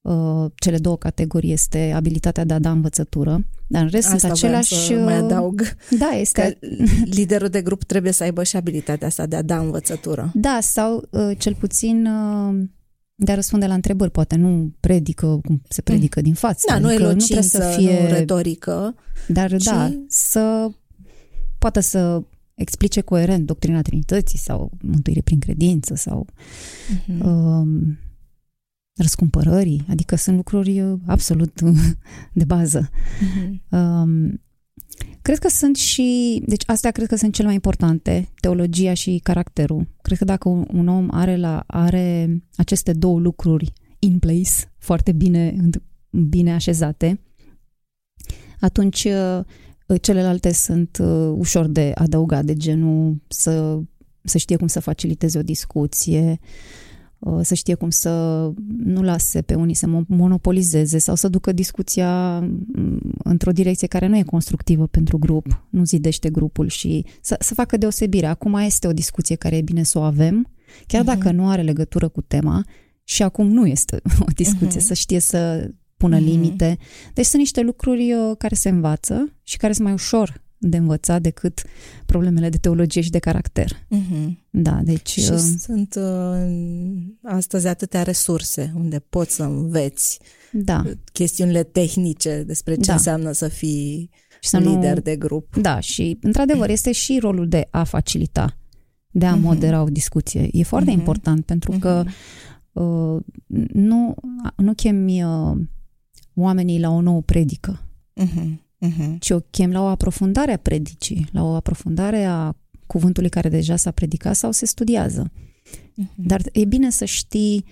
[0.00, 4.32] uh, cele două categorii este abilitatea de a da învățătură, dar în rest Asta sunt
[4.32, 4.74] aceleași...
[4.74, 5.62] Să mai adaug.
[5.98, 6.58] Da, este...
[6.60, 6.66] Că
[7.04, 10.30] liderul de grup trebuie să aibă și abilitatea asta de a da învățătură.
[10.34, 12.06] Da, sau uh, cel puțin...
[12.06, 12.68] Uh,
[13.20, 16.24] de a răspunde la întrebări, poate nu predică cum se predică mm.
[16.24, 16.64] din față.
[16.68, 18.94] Da, adică nu e locință, nu să fie nu retorică.
[19.28, 19.64] Dar ci...
[19.64, 20.70] da, să
[21.58, 22.22] poată să
[22.54, 27.20] explice coerent doctrina Trinității sau mântuire prin credință sau mm-hmm.
[27.22, 27.98] um,
[28.94, 31.60] răscumpărării, adică sunt lucruri uh, absolut
[32.32, 32.90] de bază.
[32.90, 33.68] Mm-hmm.
[33.68, 34.40] Um,
[35.22, 39.88] Cred că sunt și, deci astea cred că sunt cele mai importante, teologia și caracterul.
[40.02, 45.12] Cred că dacă un, un om are, la, are aceste două lucruri in place, foarte
[45.12, 45.56] bine,
[46.10, 47.20] bine așezate,
[48.60, 53.80] atunci uh, celelalte sunt uh, ușor de adăugat, de genul să,
[54.22, 56.87] să știe cum să faciliteze o discuție, Uh,
[57.40, 58.10] să știe cum să
[58.84, 64.16] nu lase pe unii să monopolizeze sau să ducă discuția mm, într-o direcție care nu
[64.16, 68.26] e constructivă pentru grup, nu zidește grupul și să, să facă deosebire.
[68.26, 70.50] Acum este o discuție care e bine să o avem,
[70.86, 71.06] chiar uh-huh.
[71.06, 72.64] dacă nu are legătură cu tema
[73.04, 74.86] și acum nu este o discuție, uh-huh.
[74.86, 76.24] să știe să pună uh-huh.
[76.24, 76.78] limite.
[77.14, 81.22] Deci sunt niște lucruri uh, care se învață și care sunt mai ușor de învățat
[81.22, 81.62] decât
[82.06, 83.72] problemele de teologie și de caracter.
[83.72, 84.28] Uh-huh.
[84.50, 85.10] Da, deci...
[85.10, 86.52] Și uh, sunt uh,
[87.22, 90.18] astăzi atâtea resurse unde poți să înveți
[90.52, 90.84] da.
[91.12, 92.92] chestiunile tehnice despre ce da.
[92.92, 95.00] înseamnă să fii și să lider nu...
[95.00, 95.56] de grup.
[95.56, 98.58] Da, și într-adevăr este și rolul de a facilita,
[99.10, 99.40] de a uh-huh.
[99.40, 100.48] modera o discuție.
[100.52, 100.98] E foarte uh-huh.
[100.98, 101.80] important pentru uh-huh.
[101.80, 102.04] că
[102.72, 103.22] uh,
[103.72, 104.14] nu,
[104.56, 105.56] nu chemi uh,
[106.34, 107.82] oamenii la o nouă predică.
[108.22, 109.18] Uh-huh uh-huh.
[109.18, 113.76] ci o chem la o aprofundare a predicii, la o aprofundare a cuvântului care deja
[113.76, 115.30] s-a predicat sau se studiază.
[115.32, 116.14] Uh-huh.
[116.16, 117.64] Dar e bine să știi,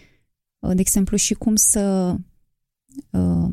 [0.58, 2.16] uh, de exemplu, și cum să
[3.10, 3.50] uh,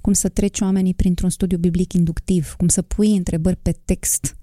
[0.00, 4.36] cum să treci oamenii printr-un studiu biblic inductiv, cum să pui întrebări pe text,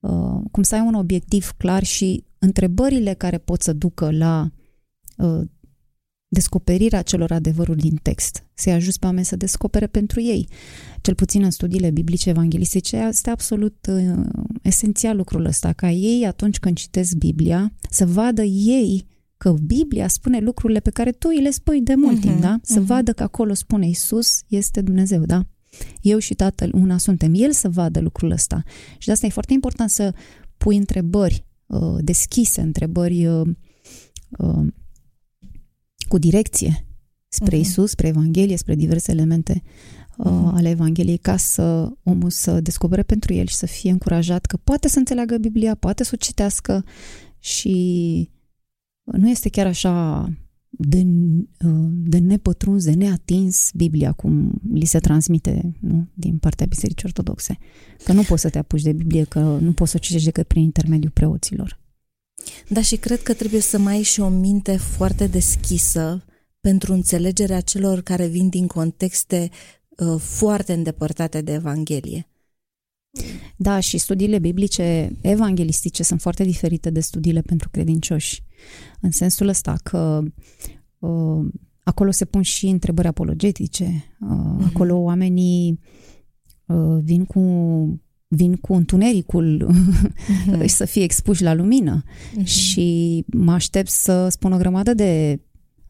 [0.00, 4.50] uh, cum să ai un obiectiv clar și întrebările care pot să ducă la
[6.32, 10.48] descoperirea celor adevăruri din text, să-i ajuți pe oameni să descopere pentru ei.
[11.00, 14.26] Cel puțin în studiile biblice evanghelistice este absolut uh,
[14.62, 20.38] esențial lucrul ăsta, ca ei atunci când citesc Biblia să vadă ei că Biblia spune
[20.38, 22.58] lucrurile pe care tu îi le spui de mult uh-huh, timp, da?
[22.62, 22.86] Să uh-huh.
[22.86, 25.46] vadă că acolo spune Isus este Dumnezeu, da?
[26.00, 27.32] Eu și Tatăl una suntem.
[27.34, 28.62] El să vadă lucrul ăsta.
[28.98, 30.14] Și de asta e foarte important să
[30.56, 33.48] pui întrebări uh, deschise, întrebări uh,
[34.38, 34.66] uh,
[36.10, 36.86] cu direcție
[37.28, 37.60] spre uh-huh.
[37.60, 39.62] Isus, spre Evanghelie, spre diverse elemente
[40.16, 40.54] uh, uh-huh.
[40.54, 44.88] ale Evangheliei, ca să omul să descopere pentru el și să fie încurajat că poate
[44.88, 46.84] să înțeleagă Biblia, poate să o citească
[47.38, 48.30] și
[49.04, 50.24] nu este chiar așa
[50.70, 51.06] de,
[51.64, 56.08] uh, de nepătruns, de neatins Biblia, cum li se transmite nu?
[56.14, 57.58] din partea Bisericii Ortodoxe.
[58.04, 60.46] Că nu poți să te apuci de Biblie, că nu poți să o citești decât
[60.46, 61.79] prin intermediul preoților.
[62.68, 66.24] Da, și cred că trebuie să mai ai și o minte foarte deschisă
[66.60, 69.50] pentru înțelegerea celor care vin din contexte
[69.88, 72.30] uh, foarte îndepărtate de Evanghelie.
[73.56, 78.42] Da, și studiile biblice evanghelistice sunt foarte diferite de studiile pentru credincioși.
[79.00, 80.22] În sensul ăsta că
[80.98, 81.48] uh,
[81.82, 84.66] acolo se pun și întrebări apologetice, uh, uh-huh.
[84.66, 85.80] acolo oamenii
[86.66, 87.40] uh, vin cu
[88.32, 90.64] vin cu întunericul uh-huh.
[90.66, 92.44] să fie expuși la lumină uh-huh.
[92.44, 95.40] și mă aștept să spun o grămadă de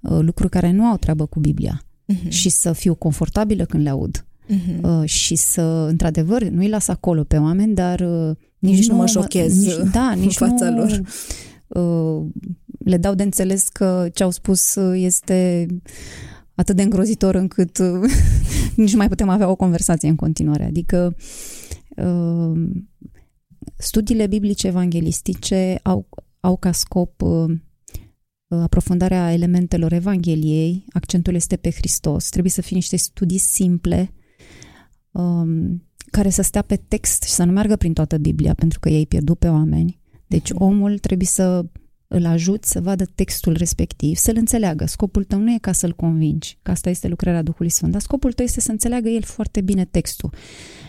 [0.01, 2.29] uh, lucruri care nu au treabă cu Biblia uh-huh.
[2.29, 4.81] și să fiu confortabilă când le aud uh-huh.
[4.83, 9.07] uh, și să, într-adevăr, nu-i las acolo pe oameni, dar uh, nici, nici nu mă
[9.07, 11.01] șochez nici, da, nici în fața nu, lor.
[11.69, 12.27] Uh,
[12.79, 15.67] le dau de înțeles că ce au spus este
[16.55, 18.11] atât de îngrozitor încât uh,
[18.77, 20.65] nici nu mai putem avea o conversație în continuare.
[20.65, 21.25] Adică uh,
[23.77, 26.09] studiile biblice evanghelistice au,
[26.41, 27.53] au ca scop uh,
[28.49, 32.29] aprofundarea elementelor Evangheliei, accentul este pe Hristos.
[32.29, 34.13] Trebuie să fie niște studii simple,
[35.11, 38.89] um, care să stea pe text și să nu meargă prin toată Biblia, pentru că
[38.89, 40.01] ei pierdut pe oameni.
[40.27, 40.63] Deci mhm.
[40.63, 41.65] omul trebuie să
[42.13, 44.87] îl ajut să vadă textul respectiv, să-l înțeleagă.
[44.87, 48.33] Scopul tău nu e ca să-l convingi, că asta este lucrarea Duhului Sfânt, dar scopul
[48.33, 50.31] tău este să înțeleagă el foarte bine textul.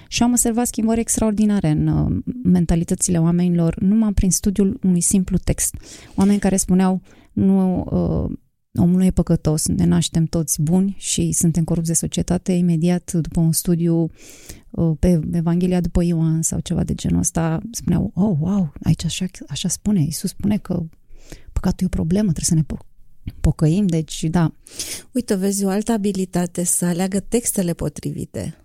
[0.07, 5.75] Și am observat schimbări extraordinare în uh, mentalitățile oamenilor, numai prin studiul unui simplu text.
[6.15, 8.37] Oameni care spuneau, nu, uh,
[8.79, 13.39] omul nu e păcătos, ne naștem toți buni și suntem corupți de societate, imediat după
[13.39, 14.09] un studiu
[14.69, 19.25] uh, pe Evanghelia după Ioan sau ceva de genul ăsta, spuneau, oh, wow, aici așa,
[19.47, 20.83] așa spune, Iisus spune că
[21.51, 22.87] păcatul e o problemă, trebuie să ne po-
[23.41, 24.53] pocăim, deci da.
[25.11, 28.60] Uite, vezi o altă abilitate, să aleagă textele potrivite.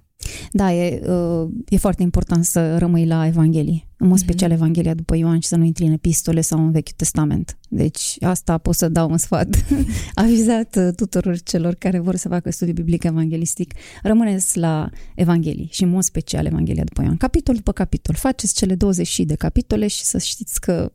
[0.53, 4.27] Da, e, uh, e foarte important să rămâi la Evanghelie, în mod mhm.
[4.27, 7.59] special Evanghelia după Ioan și să nu intri în epistole sau în Vechiul Testament.
[7.69, 9.65] Deci asta pot să dau un sfat
[10.15, 13.75] avizat uh, tuturor celor care vor să facă studiu biblic evanghelistic.
[14.03, 18.15] Rămâneți la Evanghelie și în mod special Evanghelia după Ioan, capitol după capitol.
[18.15, 20.93] Faceți cele 20 de capitole și să știți că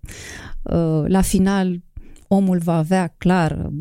[0.64, 1.82] uh, la final
[2.34, 3.72] omul va avea clar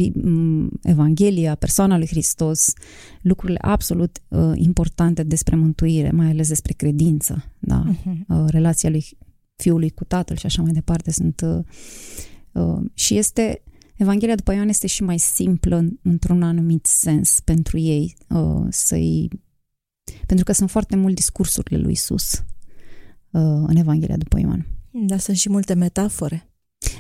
[0.83, 2.73] Evanghelia, persoana lui Hristos,
[3.21, 7.85] lucrurile absolut uh, importante despre mântuire, mai ales despre credință, da?
[7.93, 8.27] Uh-huh.
[8.29, 9.05] Uh, relația lui
[9.57, 11.65] fiului cu tatăl și așa mai departe sunt uh,
[12.53, 13.63] uh, și este
[13.97, 19.29] Evanghelia după Ioan este și mai simplă într-un anumit sens pentru ei uh, să-i
[20.27, 22.33] pentru că sunt foarte mult discursurile lui Isus
[23.31, 24.67] uh, în Evanghelia după Ioan.
[24.91, 26.50] Da, sunt și multe metafore.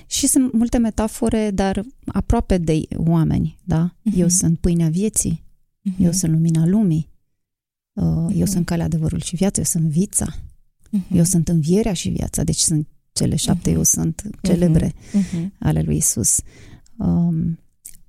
[0.06, 3.94] Și sunt multe metafore, dar aproape de oameni, da?
[3.94, 4.16] Uh-huh.
[4.16, 5.44] Eu sunt pâinea vieții,
[5.90, 5.98] uh-huh.
[5.98, 7.10] eu sunt lumina lumii,
[7.92, 8.36] uh, uh-huh.
[8.36, 11.16] eu sunt calea adevărul și viața, eu sunt vița, uh-huh.
[11.16, 13.74] eu sunt învierea și viața, deci sunt cele șapte, uh-huh.
[13.74, 15.48] eu sunt celebre uh-huh.
[15.58, 16.40] ale lui Isus.
[16.96, 17.58] Um,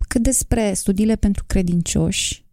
[0.08, 2.46] cât despre studiile pentru credincioși,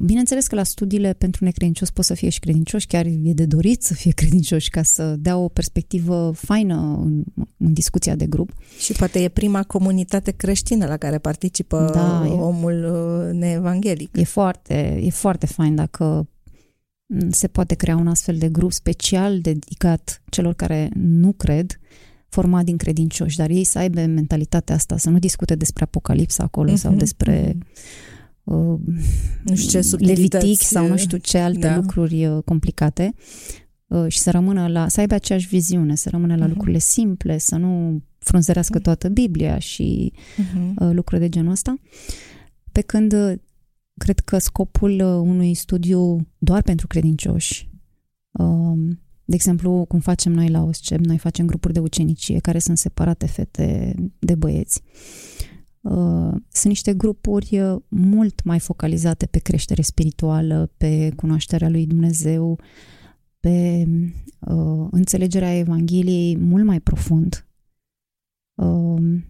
[0.00, 3.82] Bineînțeles că la studiile pentru necredincios pot să fie și credincioși, chiar e de dorit
[3.82, 7.24] să fie credincioși ca să dea o perspectivă faină în,
[7.56, 8.50] în discuția de grup.
[8.78, 14.16] Și poate e prima comunitate creștină la care participă da, omul uh, neevanghelic.
[14.16, 16.28] E foarte, e foarte fain dacă
[17.30, 21.78] se poate crea un astfel de grup special dedicat celor care nu cred,
[22.28, 26.72] format din credincioși, dar ei să aibă mentalitatea asta, să nu discute despre apocalipsa acolo
[26.72, 26.76] uh-huh.
[26.76, 26.98] sau mhm.
[26.98, 27.66] despre uh,
[29.42, 31.76] nu știu ce levitic sau nu știu ce alte da.
[31.76, 33.14] lucruri uh, complicate
[33.86, 36.48] uh, și să rămână la, să aibă aceeași viziune, să rămână la uh-huh.
[36.48, 38.82] lucrurile simple, să nu frunzărească uh-huh.
[38.82, 40.74] toată Biblia și uh-huh.
[40.78, 41.78] uh, lucruri de genul ăsta.
[42.72, 43.32] Pe când uh,
[43.96, 47.70] cred că scopul uh, unui studiu doar pentru credincioși,
[48.30, 52.78] uh, de exemplu, cum facem noi la OSCEP, noi facem grupuri de ucenicie care sunt
[52.78, 54.82] separate fete de băieți.
[54.84, 55.37] Uh,
[56.48, 62.60] sunt niște grupuri uh, mult mai focalizate pe creștere spirituală, pe cunoașterea lui Dumnezeu,
[63.40, 63.86] pe
[64.40, 67.46] uh, înțelegerea Evangheliei mult mai profund,
[68.54, 69.20] uh,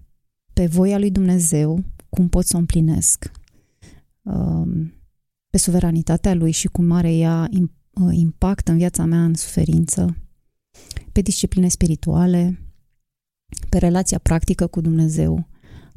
[0.53, 3.31] pe voia lui Dumnezeu, cum pot să o împlinesc,
[4.23, 4.87] uh,
[5.51, 10.17] pe suveranitatea lui și cum are ea uh, impact în viața mea în suferință,
[11.13, 12.59] pe discipline spirituale,
[13.69, 15.49] pe relația practică cu Dumnezeu,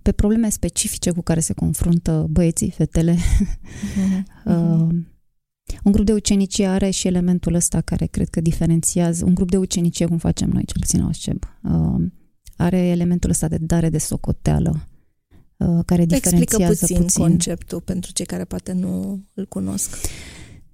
[0.01, 3.15] pe probleme specifice cu care se confruntă băieții, fetele.
[3.15, 4.23] Uh-huh.
[4.45, 4.87] uh,
[5.83, 9.57] un grup de ucenicie are și elementul ăsta care cred că diferențiază, un grup de
[9.57, 12.05] ucenicie, cum facem noi, cel puțin la OSCEB, uh,
[12.55, 14.87] are elementul ăsta de dare de socoteală,
[15.57, 19.95] uh, care diferențiază Explică puțin, puțin conceptul pentru cei care poate nu îl cunosc.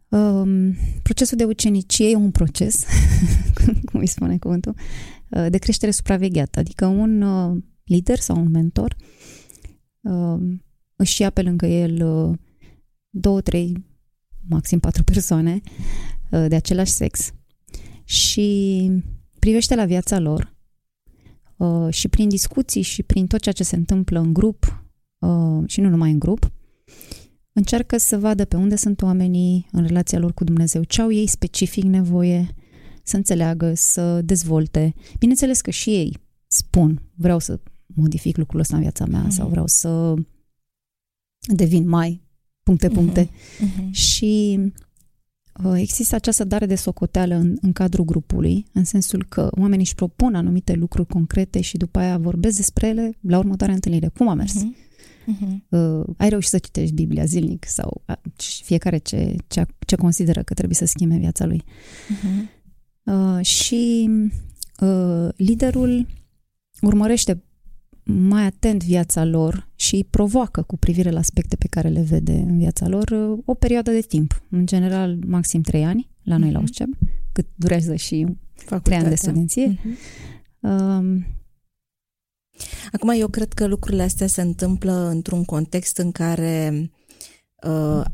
[0.09, 2.85] Um, procesul de ucenicie e un proces,
[3.91, 4.75] cum îi spune cuvântul,
[5.29, 8.95] uh, de creștere supravegheată, adică un uh, lider sau un mentor
[10.01, 10.57] uh,
[10.95, 12.37] își ia pe lângă el uh,
[13.09, 13.85] două, trei,
[14.47, 15.61] maxim patru persoane
[16.31, 17.31] uh, de același sex
[18.03, 18.91] și
[19.39, 20.55] privește la viața lor
[21.57, 24.83] uh, și prin discuții și prin tot ceea ce se întâmplă în grup
[25.19, 26.51] uh, și nu numai în grup,
[27.53, 31.27] încearcă să vadă pe unde sunt oamenii în relația lor cu Dumnezeu, ce au ei
[31.27, 32.55] specific nevoie
[33.03, 34.93] să înțeleagă, să dezvolte.
[35.19, 37.59] Bineînțeles că și ei spun, vreau să
[37.95, 39.31] modific lucrul ăsta în viața mea mm-hmm.
[39.31, 40.13] sau vreau să
[41.39, 42.21] devin mai
[42.63, 43.29] puncte, puncte.
[43.29, 43.91] Mm-hmm.
[43.91, 44.59] Și
[45.63, 49.95] uh, există această dare de socoteală în, în cadrul grupului, în sensul că oamenii își
[49.95, 54.07] propun anumite lucruri concrete și după aia vorbesc despre ele la următoarea întâlnire.
[54.07, 54.53] Cum a mers?
[54.53, 54.85] Mm-hmm.
[55.27, 55.69] Uh-huh.
[55.69, 58.15] Uh, ai reușit să citești Biblia zilnic sau uh,
[58.63, 61.63] fiecare ce, ce, ce consideră că trebuie să schimbe viața lui.
[61.63, 62.57] Uh-huh.
[63.03, 64.09] Uh, și
[64.79, 66.07] uh, liderul
[66.81, 67.43] urmărește
[68.07, 72.33] mai atent viața lor și îi provoacă cu privire la aspecte pe care le vede
[72.33, 76.49] în viața lor uh, o perioadă de timp, în general maxim trei ani, la noi
[76.49, 76.53] uh-huh.
[76.53, 76.89] la USCEB,
[77.31, 78.25] cât durează și
[78.83, 79.73] trei ani de studenție.
[79.73, 79.97] Uh-huh.
[80.59, 81.21] Uh,
[82.91, 86.91] Acum, eu cred că lucrurile astea se întâmplă într-un context în care
[87.63, 88.05] uh,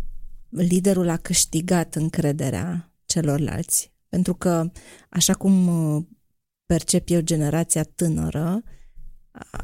[0.50, 3.94] liderul a câștigat încrederea celorlalți.
[4.10, 4.72] Pentru că,
[5.10, 6.04] așa cum uh,
[6.66, 8.64] percep eu generația tânără,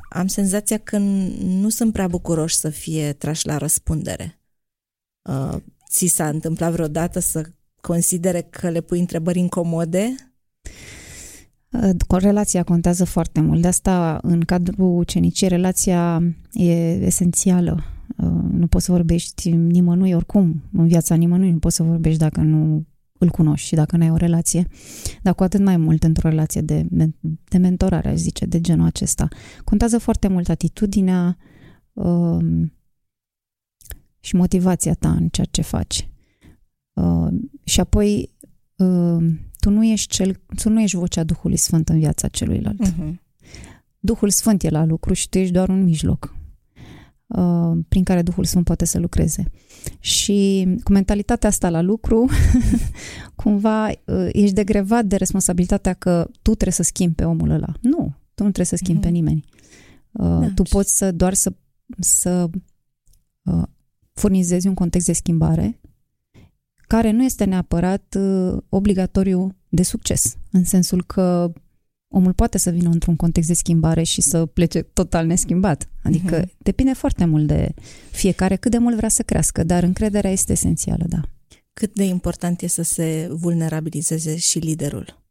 [0.10, 4.42] am senzația că nu sunt prea bucuroși să fie trași la răspundere.
[5.30, 5.56] Uh,
[5.90, 7.52] ți s-a întâmplat vreodată să
[7.82, 10.16] considere că le pui întrebări incomode?
[12.08, 13.62] Relația contează foarte mult.
[13.62, 17.84] De asta, în cadrul ucenicii, relația e esențială.
[18.52, 22.86] Nu poți să vorbești nimănui oricum, în viața nimănui nu poți să vorbești dacă nu
[23.20, 24.68] îl cunoști și dacă nu ai o relație,
[25.22, 26.88] dar cu atât mai mult într-o relație de,
[27.50, 29.28] de mentorare, aș zice, de genul acesta.
[29.64, 31.38] Contează foarte mult atitudinea
[31.94, 32.74] um,
[34.20, 36.10] și motivația ta în ceea ce faci.
[36.94, 37.28] Uh,
[37.64, 38.36] și apoi
[38.76, 39.26] uh,
[39.60, 42.88] tu nu ești cel, tu nu ești vocea Duhului Sfânt în viața celuilalt.
[42.88, 43.14] Uh-huh.
[44.00, 46.39] Duhul Sfânt e la lucru și tu ești doar un mijloc uh,
[47.88, 49.52] prin care Duhul Sfânt poate să lucreze.
[50.00, 52.30] Și cu mentalitatea asta la lucru,
[53.44, 57.74] cumva uh, ești degrevat de responsabilitatea că tu trebuie să schimbi pe omul ăla.
[57.82, 59.04] Nu, tu nu trebuie să schimbi uh-huh.
[59.04, 59.18] pe mhm.
[59.18, 59.46] nimeni.
[60.12, 60.52] Uh, da.
[60.56, 61.54] Tu poți să doar să,
[62.00, 62.50] să
[63.44, 63.64] uh,
[64.14, 65.80] furnizezi un context de schimbare
[66.88, 71.52] care nu este neapărat uh, obligatoriu de succes, în sensul că
[72.12, 75.90] omul poate să vină într-un context de schimbare și să plece total neschimbat.
[76.04, 76.58] Adică uh-huh.
[76.58, 77.74] depinde foarte mult de
[78.12, 81.22] fiecare cât de mult vrea să crească, dar încrederea este esențială, da.
[81.74, 85.22] Cât de important e să se vulnerabilizeze și liderul?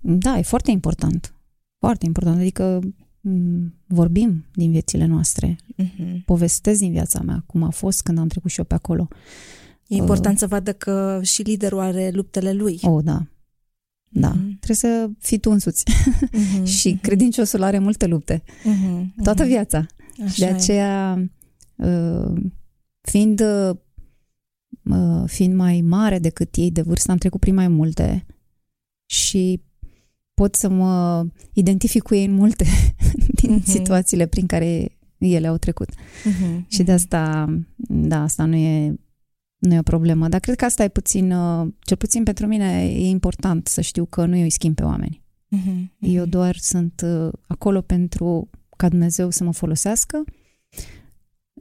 [0.00, 1.34] Da, e foarte important.
[1.78, 2.38] Foarte important.
[2.38, 2.80] Adică
[3.86, 5.56] vorbim din viețile noastre.
[5.82, 6.24] Uh-huh.
[6.24, 9.08] Povestesc din viața mea, cum a fost când am trecut și eu pe acolo.
[9.86, 12.78] E important uh, să vadă că și liderul are luptele lui.
[12.82, 13.26] Oh, da.
[14.08, 14.58] Da, uh-huh.
[14.60, 15.84] trebuie să fii tu însuți.
[15.90, 16.64] Uh-huh.
[16.78, 17.00] și mhm.
[17.00, 18.42] credinciosul are multe lupte.
[18.42, 19.22] Uh-huh.
[19.22, 19.86] Toată viața.
[20.22, 21.28] Așa și de aceea,
[21.76, 22.32] uh,
[23.00, 28.26] fiind, uh, fiind mai mare decât ei de vârstă, am trecut prin mai multe
[29.06, 29.62] și
[30.34, 32.64] pot să mă identific cu ei în multe
[33.40, 33.64] din uh-huh.
[33.64, 35.88] situațiile prin care ele au trecut.
[35.90, 36.66] Uh-huh.
[36.66, 37.46] Și de asta,
[37.88, 38.94] da, asta nu e
[39.58, 42.84] nu e o problemă, dar cred că asta e puțin, uh, cel puțin pentru mine
[42.84, 45.22] e important să știu că nu eu îi schimb pe oameni.
[45.56, 45.88] Uh-huh, uh-huh.
[45.98, 50.24] Eu doar sunt uh, acolo pentru ca Dumnezeu să mă folosească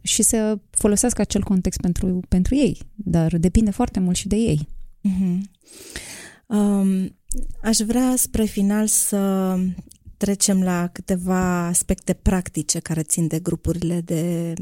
[0.02, 4.68] și să folosească acel context pentru, pentru ei, dar depinde foarte mult și de ei.
[5.08, 5.40] Uh-huh.
[6.46, 7.18] Um,
[7.64, 9.56] aș vrea spre final să
[10.18, 14.54] trecem la câteva aspecte practice care țin de grupurile de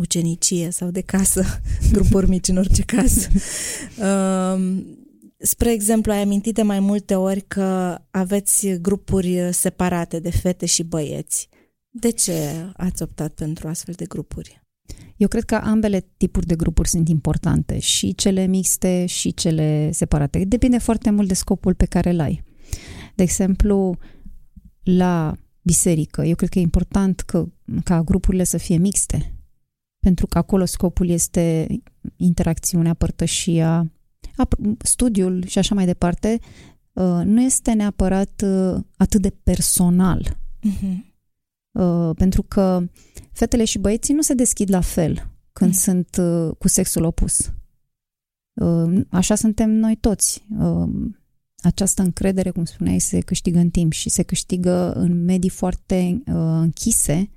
[0.00, 1.44] ucenicie sau de casă,
[1.92, 3.28] grupuri mici în orice caz.
[3.98, 4.82] Uh,
[5.38, 10.82] spre exemplu, ai amintit de mai multe ori că aveți grupuri separate de fete și
[10.82, 11.48] băieți.
[11.90, 12.32] De ce
[12.76, 14.62] ați optat pentru astfel de grupuri?
[15.16, 20.44] Eu cred că ambele tipuri de grupuri sunt importante, și cele mixte și cele separate.
[20.44, 22.42] Depinde foarte mult de scopul pe care îl ai.
[23.14, 23.96] De exemplu,
[24.82, 27.46] la biserică, eu cred că e important că,
[27.84, 29.39] ca grupurile să fie mixte
[30.00, 31.66] pentru că acolo scopul este
[32.16, 33.92] interacțiunea, părtășia,
[34.78, 36.38] studiul și așa mai departe,
[36.92, 40.36] uh, nu este neapărat uh, atât de personal.
[40.68, 41.08] Uh-huh.
[42.16, 42.88] Pentru că
[43.32, 45.78] fetele și băieții nu se deschid la fel când uh-huh.
[45.78, 46.20] sunt
[46.58, 47.52] cu sexul opus.
[49.08, 50.46] Așa suntem noi toți.
[51.62, 57.30] Această încredere, cum spuneai, se câștigă în timp și se câștigă în medii foarte închise,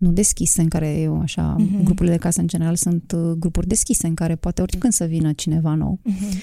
[0.00, 1.82] nu deschise, în care eu așa, uh-huh.
[1.84, 5.32] grupurile de casă în general sunt uh, grupuri deschise, în care poate oricând să vină
[5.32, 6.00] cineva nou.
[6.10, 6.36] Uh-huh.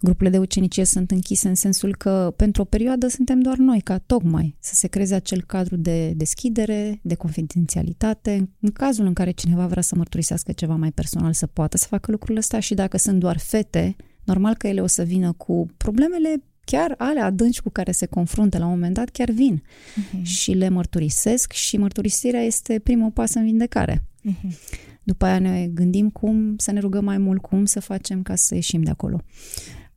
[0.00, 3.98] Grupurile de ucenicie sunt închise în sensul că pentru o perioadă suntem doar noi, ca
[3.98, 8.50] tocmai să se creeze acel cadru de deschidere, de confidențialitate.
[8.60, 12.10] În cazul în care cineva vrea să mărturisească ceva mai personal, să poată să facă
[12.10, 16.42] lucrurile astea și dacă sunt doar fete, normal că ele o să vină cu problemele
[16.70, 20.22] chiar ale adânci cu care se confruntă la un moment dat, chiar vin uh-huh.
[20.22, 24.04] și le mărturisesc și mărturisirea este primul pas în vindecare.
[24.24, 24.78] Uh-huh.
[25.02, 28.54] După aia ne gândim cum să ne rugăm mai mult, cum să facem ca să
[28.54, 29.20] ieșim de acolo.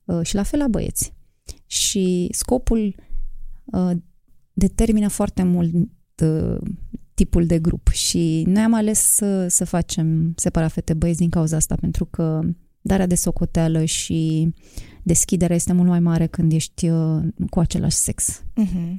[0.04, 1.14] Uh, și la fel la băieți.
[1.66, 2.96] Și scopul
[3.66, 3.92] uh,
[4.54, 5.74] determină foarte mult
[6.24, 6.58] uh,
[7.14, 11.56] tipul de grup și noi am ales să, să facem separat fete băieți din cauza
[11.56, 12.42] asta, pentru că
[12.84, 14.50] darea de socoteală și
[15.04, 18.44] deschiderea este mult mai mare când ești uh, cu același sex.
[18.62, 18.96] Uh-huh.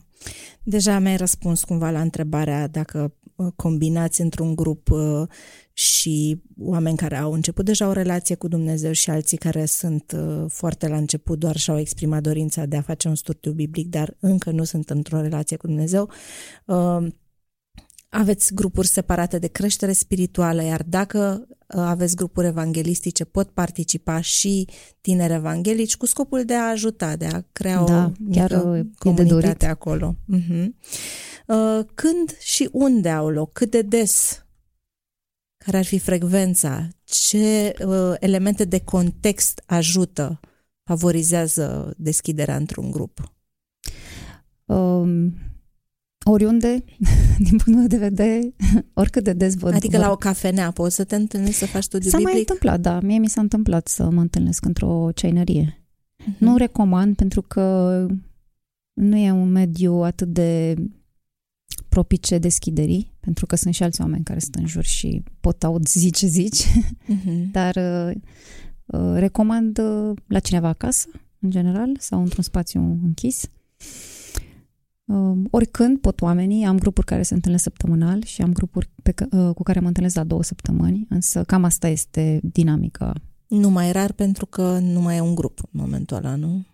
[0.62, 5.28] Deja mi-ai răspuns cumva la întrebarea dacă uh, combinați într-un grup uh,
[5.72, 10.16] și oameni care au început deja o relație cu Dumnezeu și alții care sunt
[10.48, 14.50] foarte la început, doar și-au exprimat dorința de a face un studiu biblic, dar încă
[14.50, 16.10] nu sunt într-o relație cu Dumnezeu,
[18.14, 24.68] aveți grupuri separate de creștere spirituală, iar dacă uh, aveți grupuri evanghelistice, pot participa și
[25.00, 29.54] tineri evanghelici cu scopul de a ajuta, de a crea da, o chiar uh, comunitate
[29.58, 30.16] de acolo.
[30.36, 30.72] Uh-huh.
[31.94, 33.52] Când și unde au loc?
[33.52, 34.44] Cât de des?
[35.56, 36.88] Care ar fi frecvența?
[37.04, 40.40] Ce uh, elemente de context ajută,
[40.82, 43.32] favorizează deschiderea într-un grup?
[44.64, 45.34] Um
[46.24, 46.84] oriunde,
[47.44, 48.54] din punctul meu de vedere,
[48.92, 49.74] oricât de des văd.
[49.74, 52.32] Adică la o cafenea poți să te întâlnești să faci studiu S-a biblic?
[52.32, 53.00] mai întâmplat, da.
[53.00, 55.84] Mie mi s-a întâmplat să mă întâlnesc într-o ceinărie.
[56.22, 56.38] Uh-huh.
[56.38, 58.06] Nu recomand pentru că
[58.92, 60.74] nu e un mediu atât de
[61.88, 65.88] propice deschiderii, pentru că sunt și alți oameni care sunt în jur și pot aud
[65.88, 67.50] zici ce zici, uh-huh.
[67.56, 68.14] dar uh,
[68.84, 71.08] uh, recomand uh, la cineva acasă,
[71.40, 73.48] în general, sau într-un spațiu închis.
[75.04, 79.54] Uh, oricând pot oamenii, am grupuri care se întâlnesc săptămânal și am grupuri pe, uh,
[79.54, 83.12] cu care mă întâlnesc la două săptămâni, însă cam asta este dinamica.
[83.48, 86.64] Nu mai rar pentru că nu mai e un grup în momentul ăla, nu?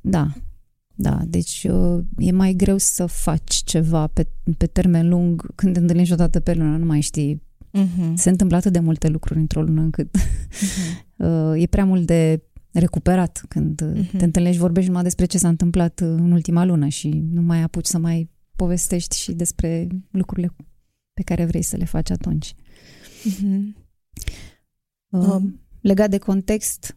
[0.00, 0.32] Da,
[0.94, 4.26] da, deci uh, e mai greu să faci ceva pe,
[4.56, 7.42] pe termen lung când te întâlnești o dată pe lună, nu mai știi.
[7.78, 8.14] Uh-huh.
[8.14, 11.56] Se întâmplă atât de multe lucruri într-o lună încât uh-huh.
[11.62, 12.42] e prea mult de
[12.78, 14.16] recuperat când uh-huh.
[14.18, 17.86] te întâlnești, vorbești numai despre ce s-a întâmplat în ultima lună și nu mai apuci
[17.86, 20.54] să mai povestești și despre lucrurile
[21.12, 22.54] pe care vrei să le faci atunci.
[22.54, 23.82] Uh-huh.
[25.08, 25.60] Uh, um.
[25.80, 26.96] Legat de context,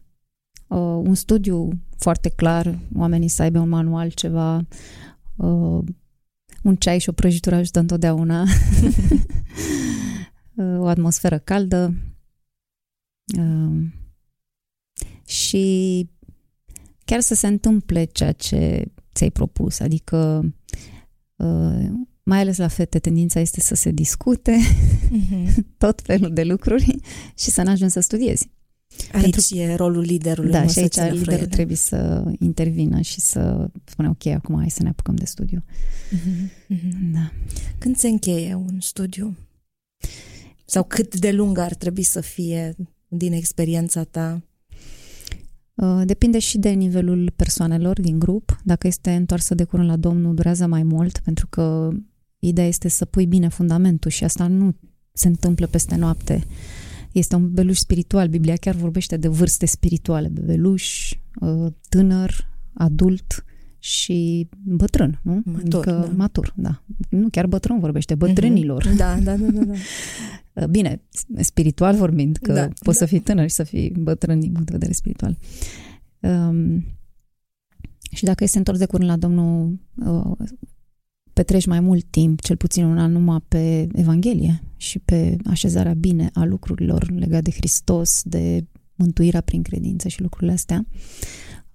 [0.66, 4.66] uh, un studiu foarte clar, oamenii să aibă un manual, ceva,
[5.36, 5.84] uh,
[6.62, 8.42] un ceai și o prăjitură ajută întotdeauna,
[10.54, 11.94] uh, o atmosferă caldă,
[13.38, 13.86] uh,
[15.28, 16.06] și
[17.04, 20.40] chiar să se întâmple ceea ce ți-ai propus, adică
[21.36, 21.88] uh,
[22.22, 25.54] mai ales la fete, tendința este să se discute uh-huh.
[25.84, 26.96] tot felul de lucruri
[27.38, 28.50] și să n-ajungi să studiezi.
[29.12, 29.56] Aici Pentru...
[29.56, 30.50] e rolul liderului.
[30.50, 34.88] Da, și aici liderul trebuie să intervină și să spune, ok, acum hai să ne
[34.88, 35.64] apucăm de studiu.
[35.64, 36.50] Uh-huh.
[36.74, 37.12] Uh-huh.
[37.12, 37.32] Da.
[37.78, 39.36] Când se încheie un studiu?
[40.64, 42.74] Sau cât de lung ar trebui să fie
[43.08, 44.42] din experiența ta?
[45.78, 48.60] Uh, depinde și de nivelul persoanelor din grup.
[48.64, 51.90] Dacă este întoarsă de curând la Domnul, durează mai mult, pentru că
[52.38, 54.74] ideea este să pui bine fundamentul și asta nu
[55.12, 56.44] se întâmplă peste noapte.
[57.12, 58.28] Este un bebeluș spiritual.
[58.28, 60.28] Biblia chiar vorbește de vârste spirituale.
[60.28, 63.44] Bebeluș, uh, tânăr, adult
[63.78, 65.42] și bătrân, nu?
[65.44, 66.12] Matur, adică da.
[66.16, 66.82] matur, da.
[67.08, 68.88] Nu chiar bătrân vorbește, bătrânilor.
[68.88, 68.96] Mm-hmm.
[68.96, 69.64] Da, da, da, da.
[69.64, 69.74] da.
[70.66, 71.02] Bine,
[71.36, 73.04] spiritual vorbind, că da, poți da.
[73.04, 75.38] să fii tânăr și să fii bătrân din punct de vedere spiritual.
[76.20, 76.84] Um,
[78.10, 80.46] și dacă este întors de curând la Domnul, uh,
[81.32, 86.30] petreci mai mult timp, cel puțin un an numai pe Evanghelie și pe așezarea bine
[86.34, 90.86] a lucrurilor legate de Hristos, de mântuirea prin credință și lucrurile astea.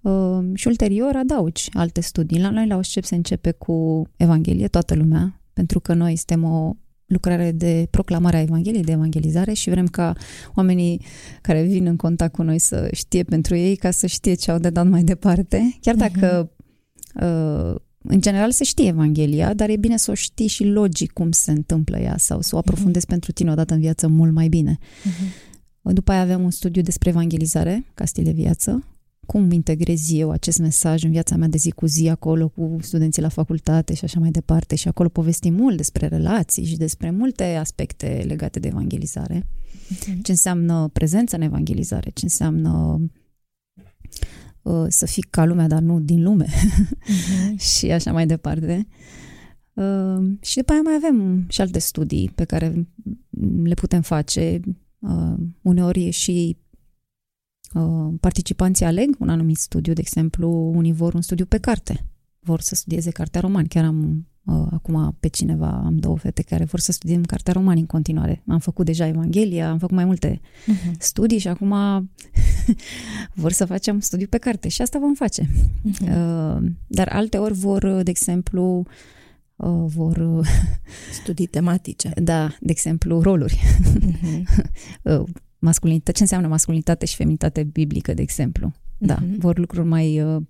[0.02, 2.40] Uh, și ulterior adaugi alte studii.
[2.40, 6.76] La noi la OSCEP se începe cu Evanghelie, toată lumea, pentru că noi suntem o
[7.14, 10.16] lucrare de proclamare a Evangheliei, de evangelizare și vrem ca
[10.56, 11.02] oamenii
[11.42, 14.58] care vin în contact cu noi să știe pentru ei, ca să știe ce au
[14.58, 15.78] de dat mai departe.
[15.82, 17.72] Chiar dacă uh-huh.
[17.72, 21.32] uh, în general se știe Evanghelia, dar e bine să o știi și logic cum
[21.32, 23.10] se întâmplă ea sau să o aprofundezi uh-huh.
[23.10, 24.78] pentru tine odată în viață mult mai bine.
[24.80, 25.52] Uh-huh.
[25.82, 28.84] După aia avem un studiu despre evangelizare ca stil de viață,
[29.26, 33.22] cum integrez eu acest mesaj în viața mea de zi cu zi acolo cu studenții
[33.22, 37.44] la facultate și așa mai departe și acolo povestim mult despre relații și despre multe
[37.44, 39.40] aspecte legate de evangelizare.
[39.40, 40.22] Uh-huh.
[40.22, 43.02] Ce înseamnă prezența în evangelizare, ce înseamnă
[44.62, 47.58] uh, să fii ca lumea, dar nu din lume uh-huh.
[47.78, 48.88] și așa mai departe.
[49.74, 52.88] Uh, și după aia mai avem și alte studii pe care
[53.64, 54.60] le putem face.
[55.00, 56.63] Uh, uneori și uh,
[58.20, 62.06] participanții aleg un anumit studiu, de exemplu, unii vor un studiu pe carte,
[62.40, 63.66] vor să studieze cartea roman.
[63.66, 67.78] Chiar am uh, acum pe cineva, am două fete care vor să studiem cartea roman
[67.78, 68.44] în continuare.
[68.48, 70.98] Am făcut deja Evanghelia, am făcut mai multe uh-huh.
[70.98, 71.74] studii și acum
[73.34, 75.42] vor să facem studiu pe carte și asta vom face.
[75.42, 76.02] Uh-huh.
[76.02, 78.86] Uh, dar alte ori vor, de exemplu,
[79.56, 80.18] uh, vor...
[80.18, 80.48] Uh,
[81.22, 82.12] studii tematice.
[82.16, 83.60] Da, de exemplu, roluri.
[84.00, 84.44] Uh-huh.
[85.64, 88.74] uh, masculinitate, ce înseamnă masculinitate și feminitate biblică, de exemplu.
[88.98, 89.38] Da, uh-huh.
[89.38, 90.42] vor lucruri mai uh,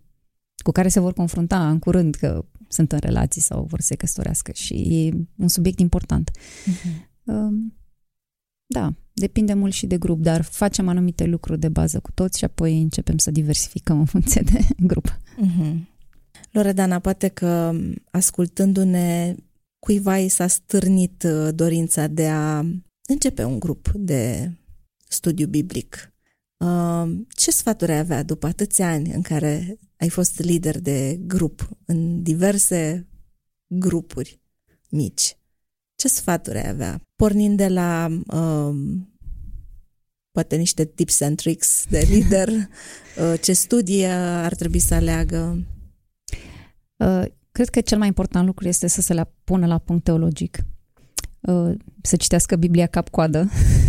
[0.64, 3.96] cu care se vor confrunta în curând că sunt în relații sau vor să se
[3.96, 6.32] căsătorească și e un subiect important.
[6.32, 7.12] Uh-huh.
[8.66, 12.44] Da, depinde mult și de grup, dar facem anumite lucruri de bază cu toți și
[12.44, 14.60] apoi începem să diversificăm în funcție de
[14.90, 15.18] grup.
[15.18, 15.76] Uh-huh.
[16.52, 17.76] Loredana, poate că
[18.12, 19.36] ascultându-ne
[19.80, 22.66] cuiva i s-a stârnit uh, dorința de a
[23.08, 24.52] începe un grup de
[25.14, 26.14] studiu biblic.
[26.58, 31.70] Uh, ce sfaturi ai avea după atâția ani în care ai fost lider de grup
[31.86, 33.08] în diverse
[33.68, 34.42] grupuri
[34.90, 35.38] mici?
[35.96, 37.02] Ce sfaturi ai avea?
[37.16, 39.14] Pornind de la um,
[40.32, 45.66] poate niște tips and tricks de lider, uh, ce studii ar trebui să aleagă?
[46.96, 50.66] Uh, cred că cel mai important lucru este să se le pună la punct teologic.
[52.02, 53.50] Să citească Biblia cap-coadă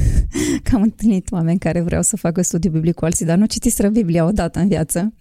[0.63, 3.89] că am întâlnit oameni care vreau să facă studiu biblic cu alții, dar nu citiseră
[3.89, 5.15] Biblia odată în viață.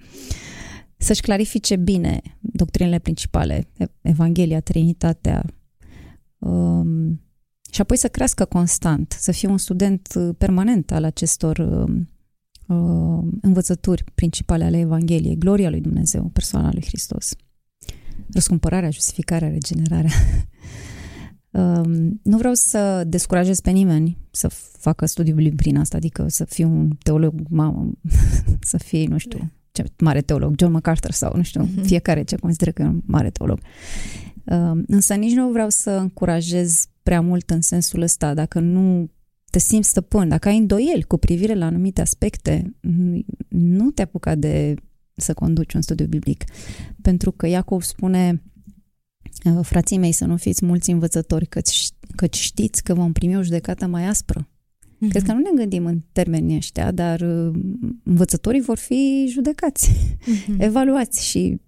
[0.97, 3.67] Să-și clarifice bine doctrinele principale,
[4.01, 5.45] Evanghelia, Trinitatea,
[6.37, 7.21] um,
[7.71, 12.09] și apoi să crească constant, să fie un student uh, permanent al acestor um,
[12.67, 17.35] uh, învățături principale ale Evangheliei, gloria lui Dumnezeu, persoana lui Hristos,
[18.31, 20.11] răscumpărarea, justificarea, regenerarea.
[21.53, 24.47] Um, nu vreau să descurajez pe nimeni să
[24.77, 27.91] facă studiul prin asta, adică să fiu un teolog, mamă,
[28.61, 31.83] să fie, nu știu, ce mare teolog, John MacArthur sau, nu știu, uh-huh.
[31.83, 33.59] fiecare ce consideră că e un mare teolog.
[34.43, 39.09] Um, însă nici nu vreau să încurajez prea mult în sensul ăsta, dacă nu
[39.49, 42.75] te simți stăpân, dacă ai îndoieli cu privire la anumite aspecte,
[43.49, 44.75] nu te apuca de
[45.15, 46.43] să conduci un studiu biblic.
[47.01, 48.52] Pentru că Iacov spune Uh,
[49.61, 53.87] frații mei, să nu fiți mulți învățători, căci, căci știți că vom primi o judecată
[53.87, 54.47] mai aspră.
[55.03, 55.09] Mm-hmm.
[55.09, 57.53] Cred că nu ne gândim în termenii ăștia, dar uh,
[58.03, 60.57] învățătorii vor fi judecați, mm-hmm.
[60.67, 61.61] evaluați și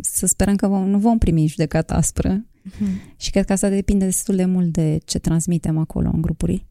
[0.00, 2.44] să sperăm că vom, nu vom primi judecată aspră.
[2.44, 3.16] Mm-hmm.
[3.16, 6.66] Și cred că asta depinde destul de mult de ce transmitem acolo în grupuri.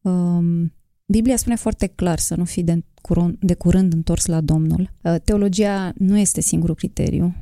[0.00, 0.72] Um,
[1.06, 4.92] Biblia spune foarte clar să nu fii de curând, de curând întors la Domnul.
[5.02, 7.34] Uh, teologia nu este singurul criteriu.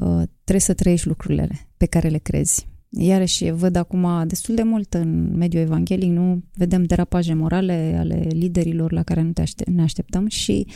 [0.00, 2.68] Uh, trebuie să trăiești lucrurile pe care le crezi.
[2.88, 8.92] Iarăși văd acum destul de mult în mediul evanghelic, nu vedem derapaje morale ale liderilor
[8.92, 10.66] la care nu te aștept, ne așteptăm și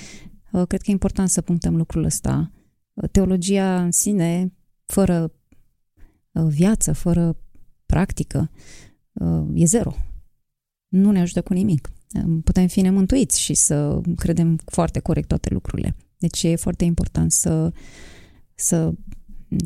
[0.53, 2.51] uh, cred că e important să punctăm lucrul ăsta.
[2.95, 4.53] Uh, teologia în sine,
[4.87, 5.33] fără
[6.33, 7.37] uh, viață, fără
[7.87, 8.51] practică,
[9.13, 9.95] uh, e zero.
[10.89, 11.93] Nu ne ajută cu nimic.
[12.15, 15.97] Uh, putem fi nemântuiți și să credem foarte corect toate lucrurile.
[16.19, 17.73] Deci e foarte important să,
[18.55, 18.93] să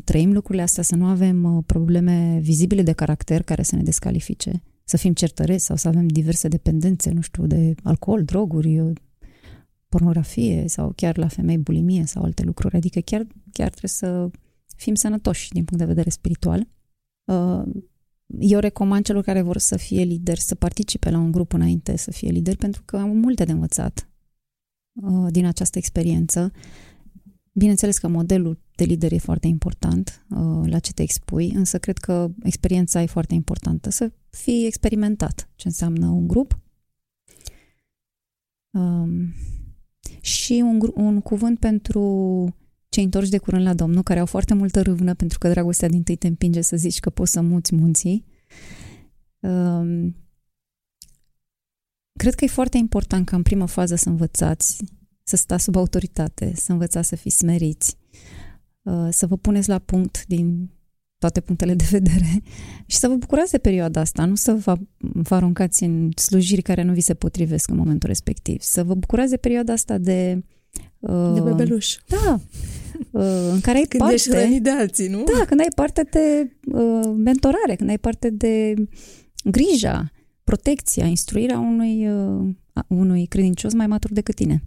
[0.03, 4.63] trăim lucrurile astea, să nu avem uh, probleme vizibile de caracter care să ne descalifice,
[4.83, 8.97] să fim certăreți sau să avem diverse dependențe, nu știu, de alcool, droguri, uh,
[9.89, 12.75] pornografie sau chiar la femei bulimie sau alte lucruri.
[12.75, 14.29] Adică chiar, chiar trebuie să
[14.75, 16.67] fim sănătoși din punct de vedere spiritual.
[17.23, 17.63] Uh,
[18.39, 22.11] eu recomand celor care vor să fie lideri să participe la un grup înainte să
[22.11, 24.09] fie lideri pentru că am multe de învățat
[25.29, 26.51] din această experiență
[27.59, 31.97] Bineînțeles că modelul de lider e foarte important uh, la ce te expui, însă cred
[31.97, 33.89] că experiența e foarte importantă.
[33.89, 36.59] Să fii experimentat ce înseamnă un grup.
[38.71, 39.33] Um,
[40.21, 42.03] și un, un cuvânt pentru
[42.89, 46.03] cei întorși de curând la Domnul, care au foarte multă râvnă, pentru că dragostea din
[46.03, 48.25] tâi te împinge să zici că poți să muți munții.
[49.39, 50.15] Um,
[52.19, 54.83] cred că e foarte important ca în prima fază să învățați
[55.29, 57.95] să stați sub autoritate, să învățați să fiți smeriți,
[58.81, 60.69] uh, să vă puneți la punct din
[61.17, 62.41] toate punctele de vedere
[62.85, 66.81] și să vă bucurați de perioada asta, nu să vă, vă aruncați în slujiri care
[66.81, 70.43] nu vi se potrivesc în momentul respectiv, să vă bucurați de perioada asta de
[70.99, 71.95] uh, de bebeluș.
[72.07, 72.39] Da.
[73.11, 74.15] Uh, în care ai când parte...
[74.15, 75.23] ești hrănit de alții, nu?
[75.23, 78.73] Da, când ai parte de uh, mentorare, când ai parte de
[79.43, 80.11] grija,
[80.43, 82.49] protecția, instruirea unui, uh,
[82.87, 84.63] unui credincios mai matur decât tine.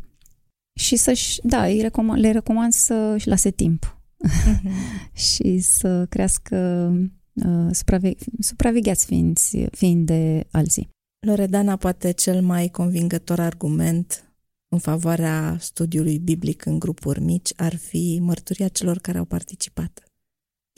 [0.80, 3.98] Și să-și, da, îi recomand, le recomand să-și lase timp
[4.28, 4.70] uh-huh.
[5.30, 6.90] și să crească
[7.32, 9.38] uh, supraveghe, supravegheați fiind,
[9.70, 10.88] fiind de alții.
[11.26, 14.32] Loredana, poate cel mai convingător argument
[14.68, 20.02] în favoarea studiului biblic în grupuri mici ar fi mărturia celor care au participat.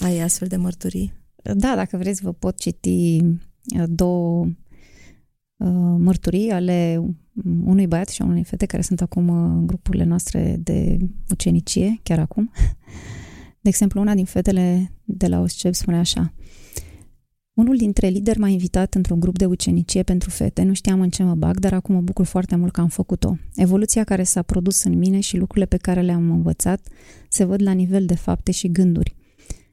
[0.04, 1.12] Ai astfel de mărturii?
[1.42, 4.52] Da, dacă vreți, vă pot citi uh, două uh,
[5.98, 7.04] mărturii ale
[7.64, 10.98] unui băiat și a unei fete care sunt acum în grupurile noastre de
[11.30, 12.50] ucenicie, chiar acum.
[13.60, 16.32] De exemplu, una din fetele de la OSCEP spune așa
[17.54, 20.62] unul dintre lideri m-a invitat într-un grup de ucenicie pentru fete.
[20.62, 23.36] Nu știam în ce mă bag, dar acum mă bucur foarte mult că am făcut-o.
[23.54, 26.88] Evoluția care s-a produs în mine și lucrurile pe care le-am învățat
[27.28, 29.14] se văd la nivel de fapte și gânduri.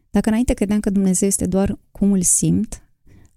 [0.09, 2.83] Dacă înainte credeam că Dumnezeu este doar cum îl simt,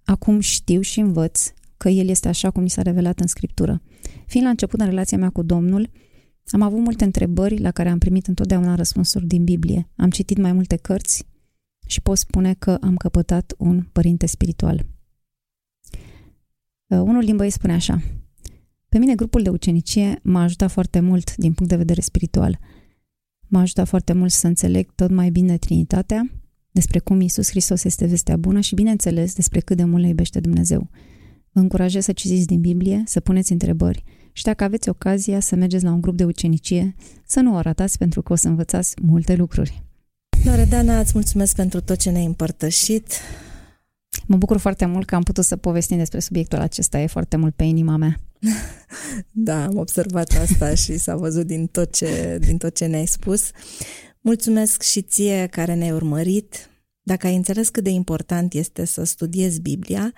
[0.05, 1.53] acum știu și învăț
[1.85, 3.82] că El este așa cum mi s-a revelat în Scriptură.
[4.26, 5.91] Fiind la început în relația mea cu Domnul,
[6.47, 9.89] am avut multe întrebări la care am primit întotdeauna răspunsuri din Biblie.
[9.97, 11.26] Am citit mai multe cărți
[11.87, 14.87] și pot spune că am căpătat un părinte spiritual.
[16.87, 18.03] Uh, unul din băieți spune așa,
[18.89, 22.59] pe mine grupul de ucenicie m-a ajutat foarte mult din punct de vedere spiritual.
[23.49, 26.30] M-a ajutat foarte mult să înțeleg tot mai bine Trinitatea,
[26.70, 30.41] despre cum Iisus Hristos este vestea bună și, bineînțeles, despre cât de mult le iubește
[30.41, 30.91] Dumnezeu.
[31.55, 35.84] Vă încurajez să citiți din Biblie, să puneți întrebări și dacă aveți ocazia să mergeți
[35.84, 36.94] la un grup de ucenicie,
[37.26, 39.82] să nu o ratați pentru că o să învățați multe lucruri.
[40.44, 43.12] Loredana, îți mulțumesc pentru tot ce ne-ai împărtășit.
[44.26, 47.55] Mă bucur foarte mult că am putut să povestim despre subiectul acesta, e foarte mult
[47.55, 48.20] pe inima mea.
[49.30, 53.50] Da, am observat asta și s-a văzut din tot ce, din tot ce ne-ai spus.
[54.20, 56.70] Mulțumesc și ție care ne-ai urmărit.
[57.02, 60.12] Dacă ai înțeles cât de important este să studiezi Biblia,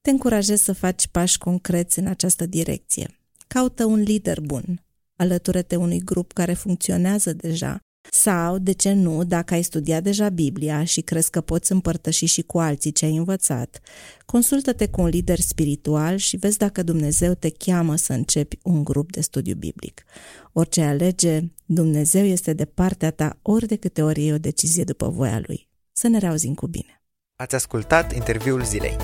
[0.00, 3.18] te încurajez să faci pași concreți în această direcție.
[3.46, 4.84] Caută un lider bun,
[5.16, 7.80] alătură-te unui grup care funcționează deja
[8.10, 12.42] sau, de ce nu, dacă ai studiat deja Biblia și crezi că poți împărtăși și
[12.42, 13.80] cu alții ce ai învățat,
[14.24, 19.12] consultă-te cu un lider spiritual și vezi dacă Dumnezeu te cheamă să începi un grup
[19.12, 20.04] de studiu biblic.
[20.52, 25.08] Orice alege, Dumnezeu este de partea ta ori de câte ori e o decizie după
[25.08, 25.68] voia Lui.
[25.92, 27.02] Să ne reauzim cu bine!
[27.36, 28.96] Ați ascultat interviul zilei.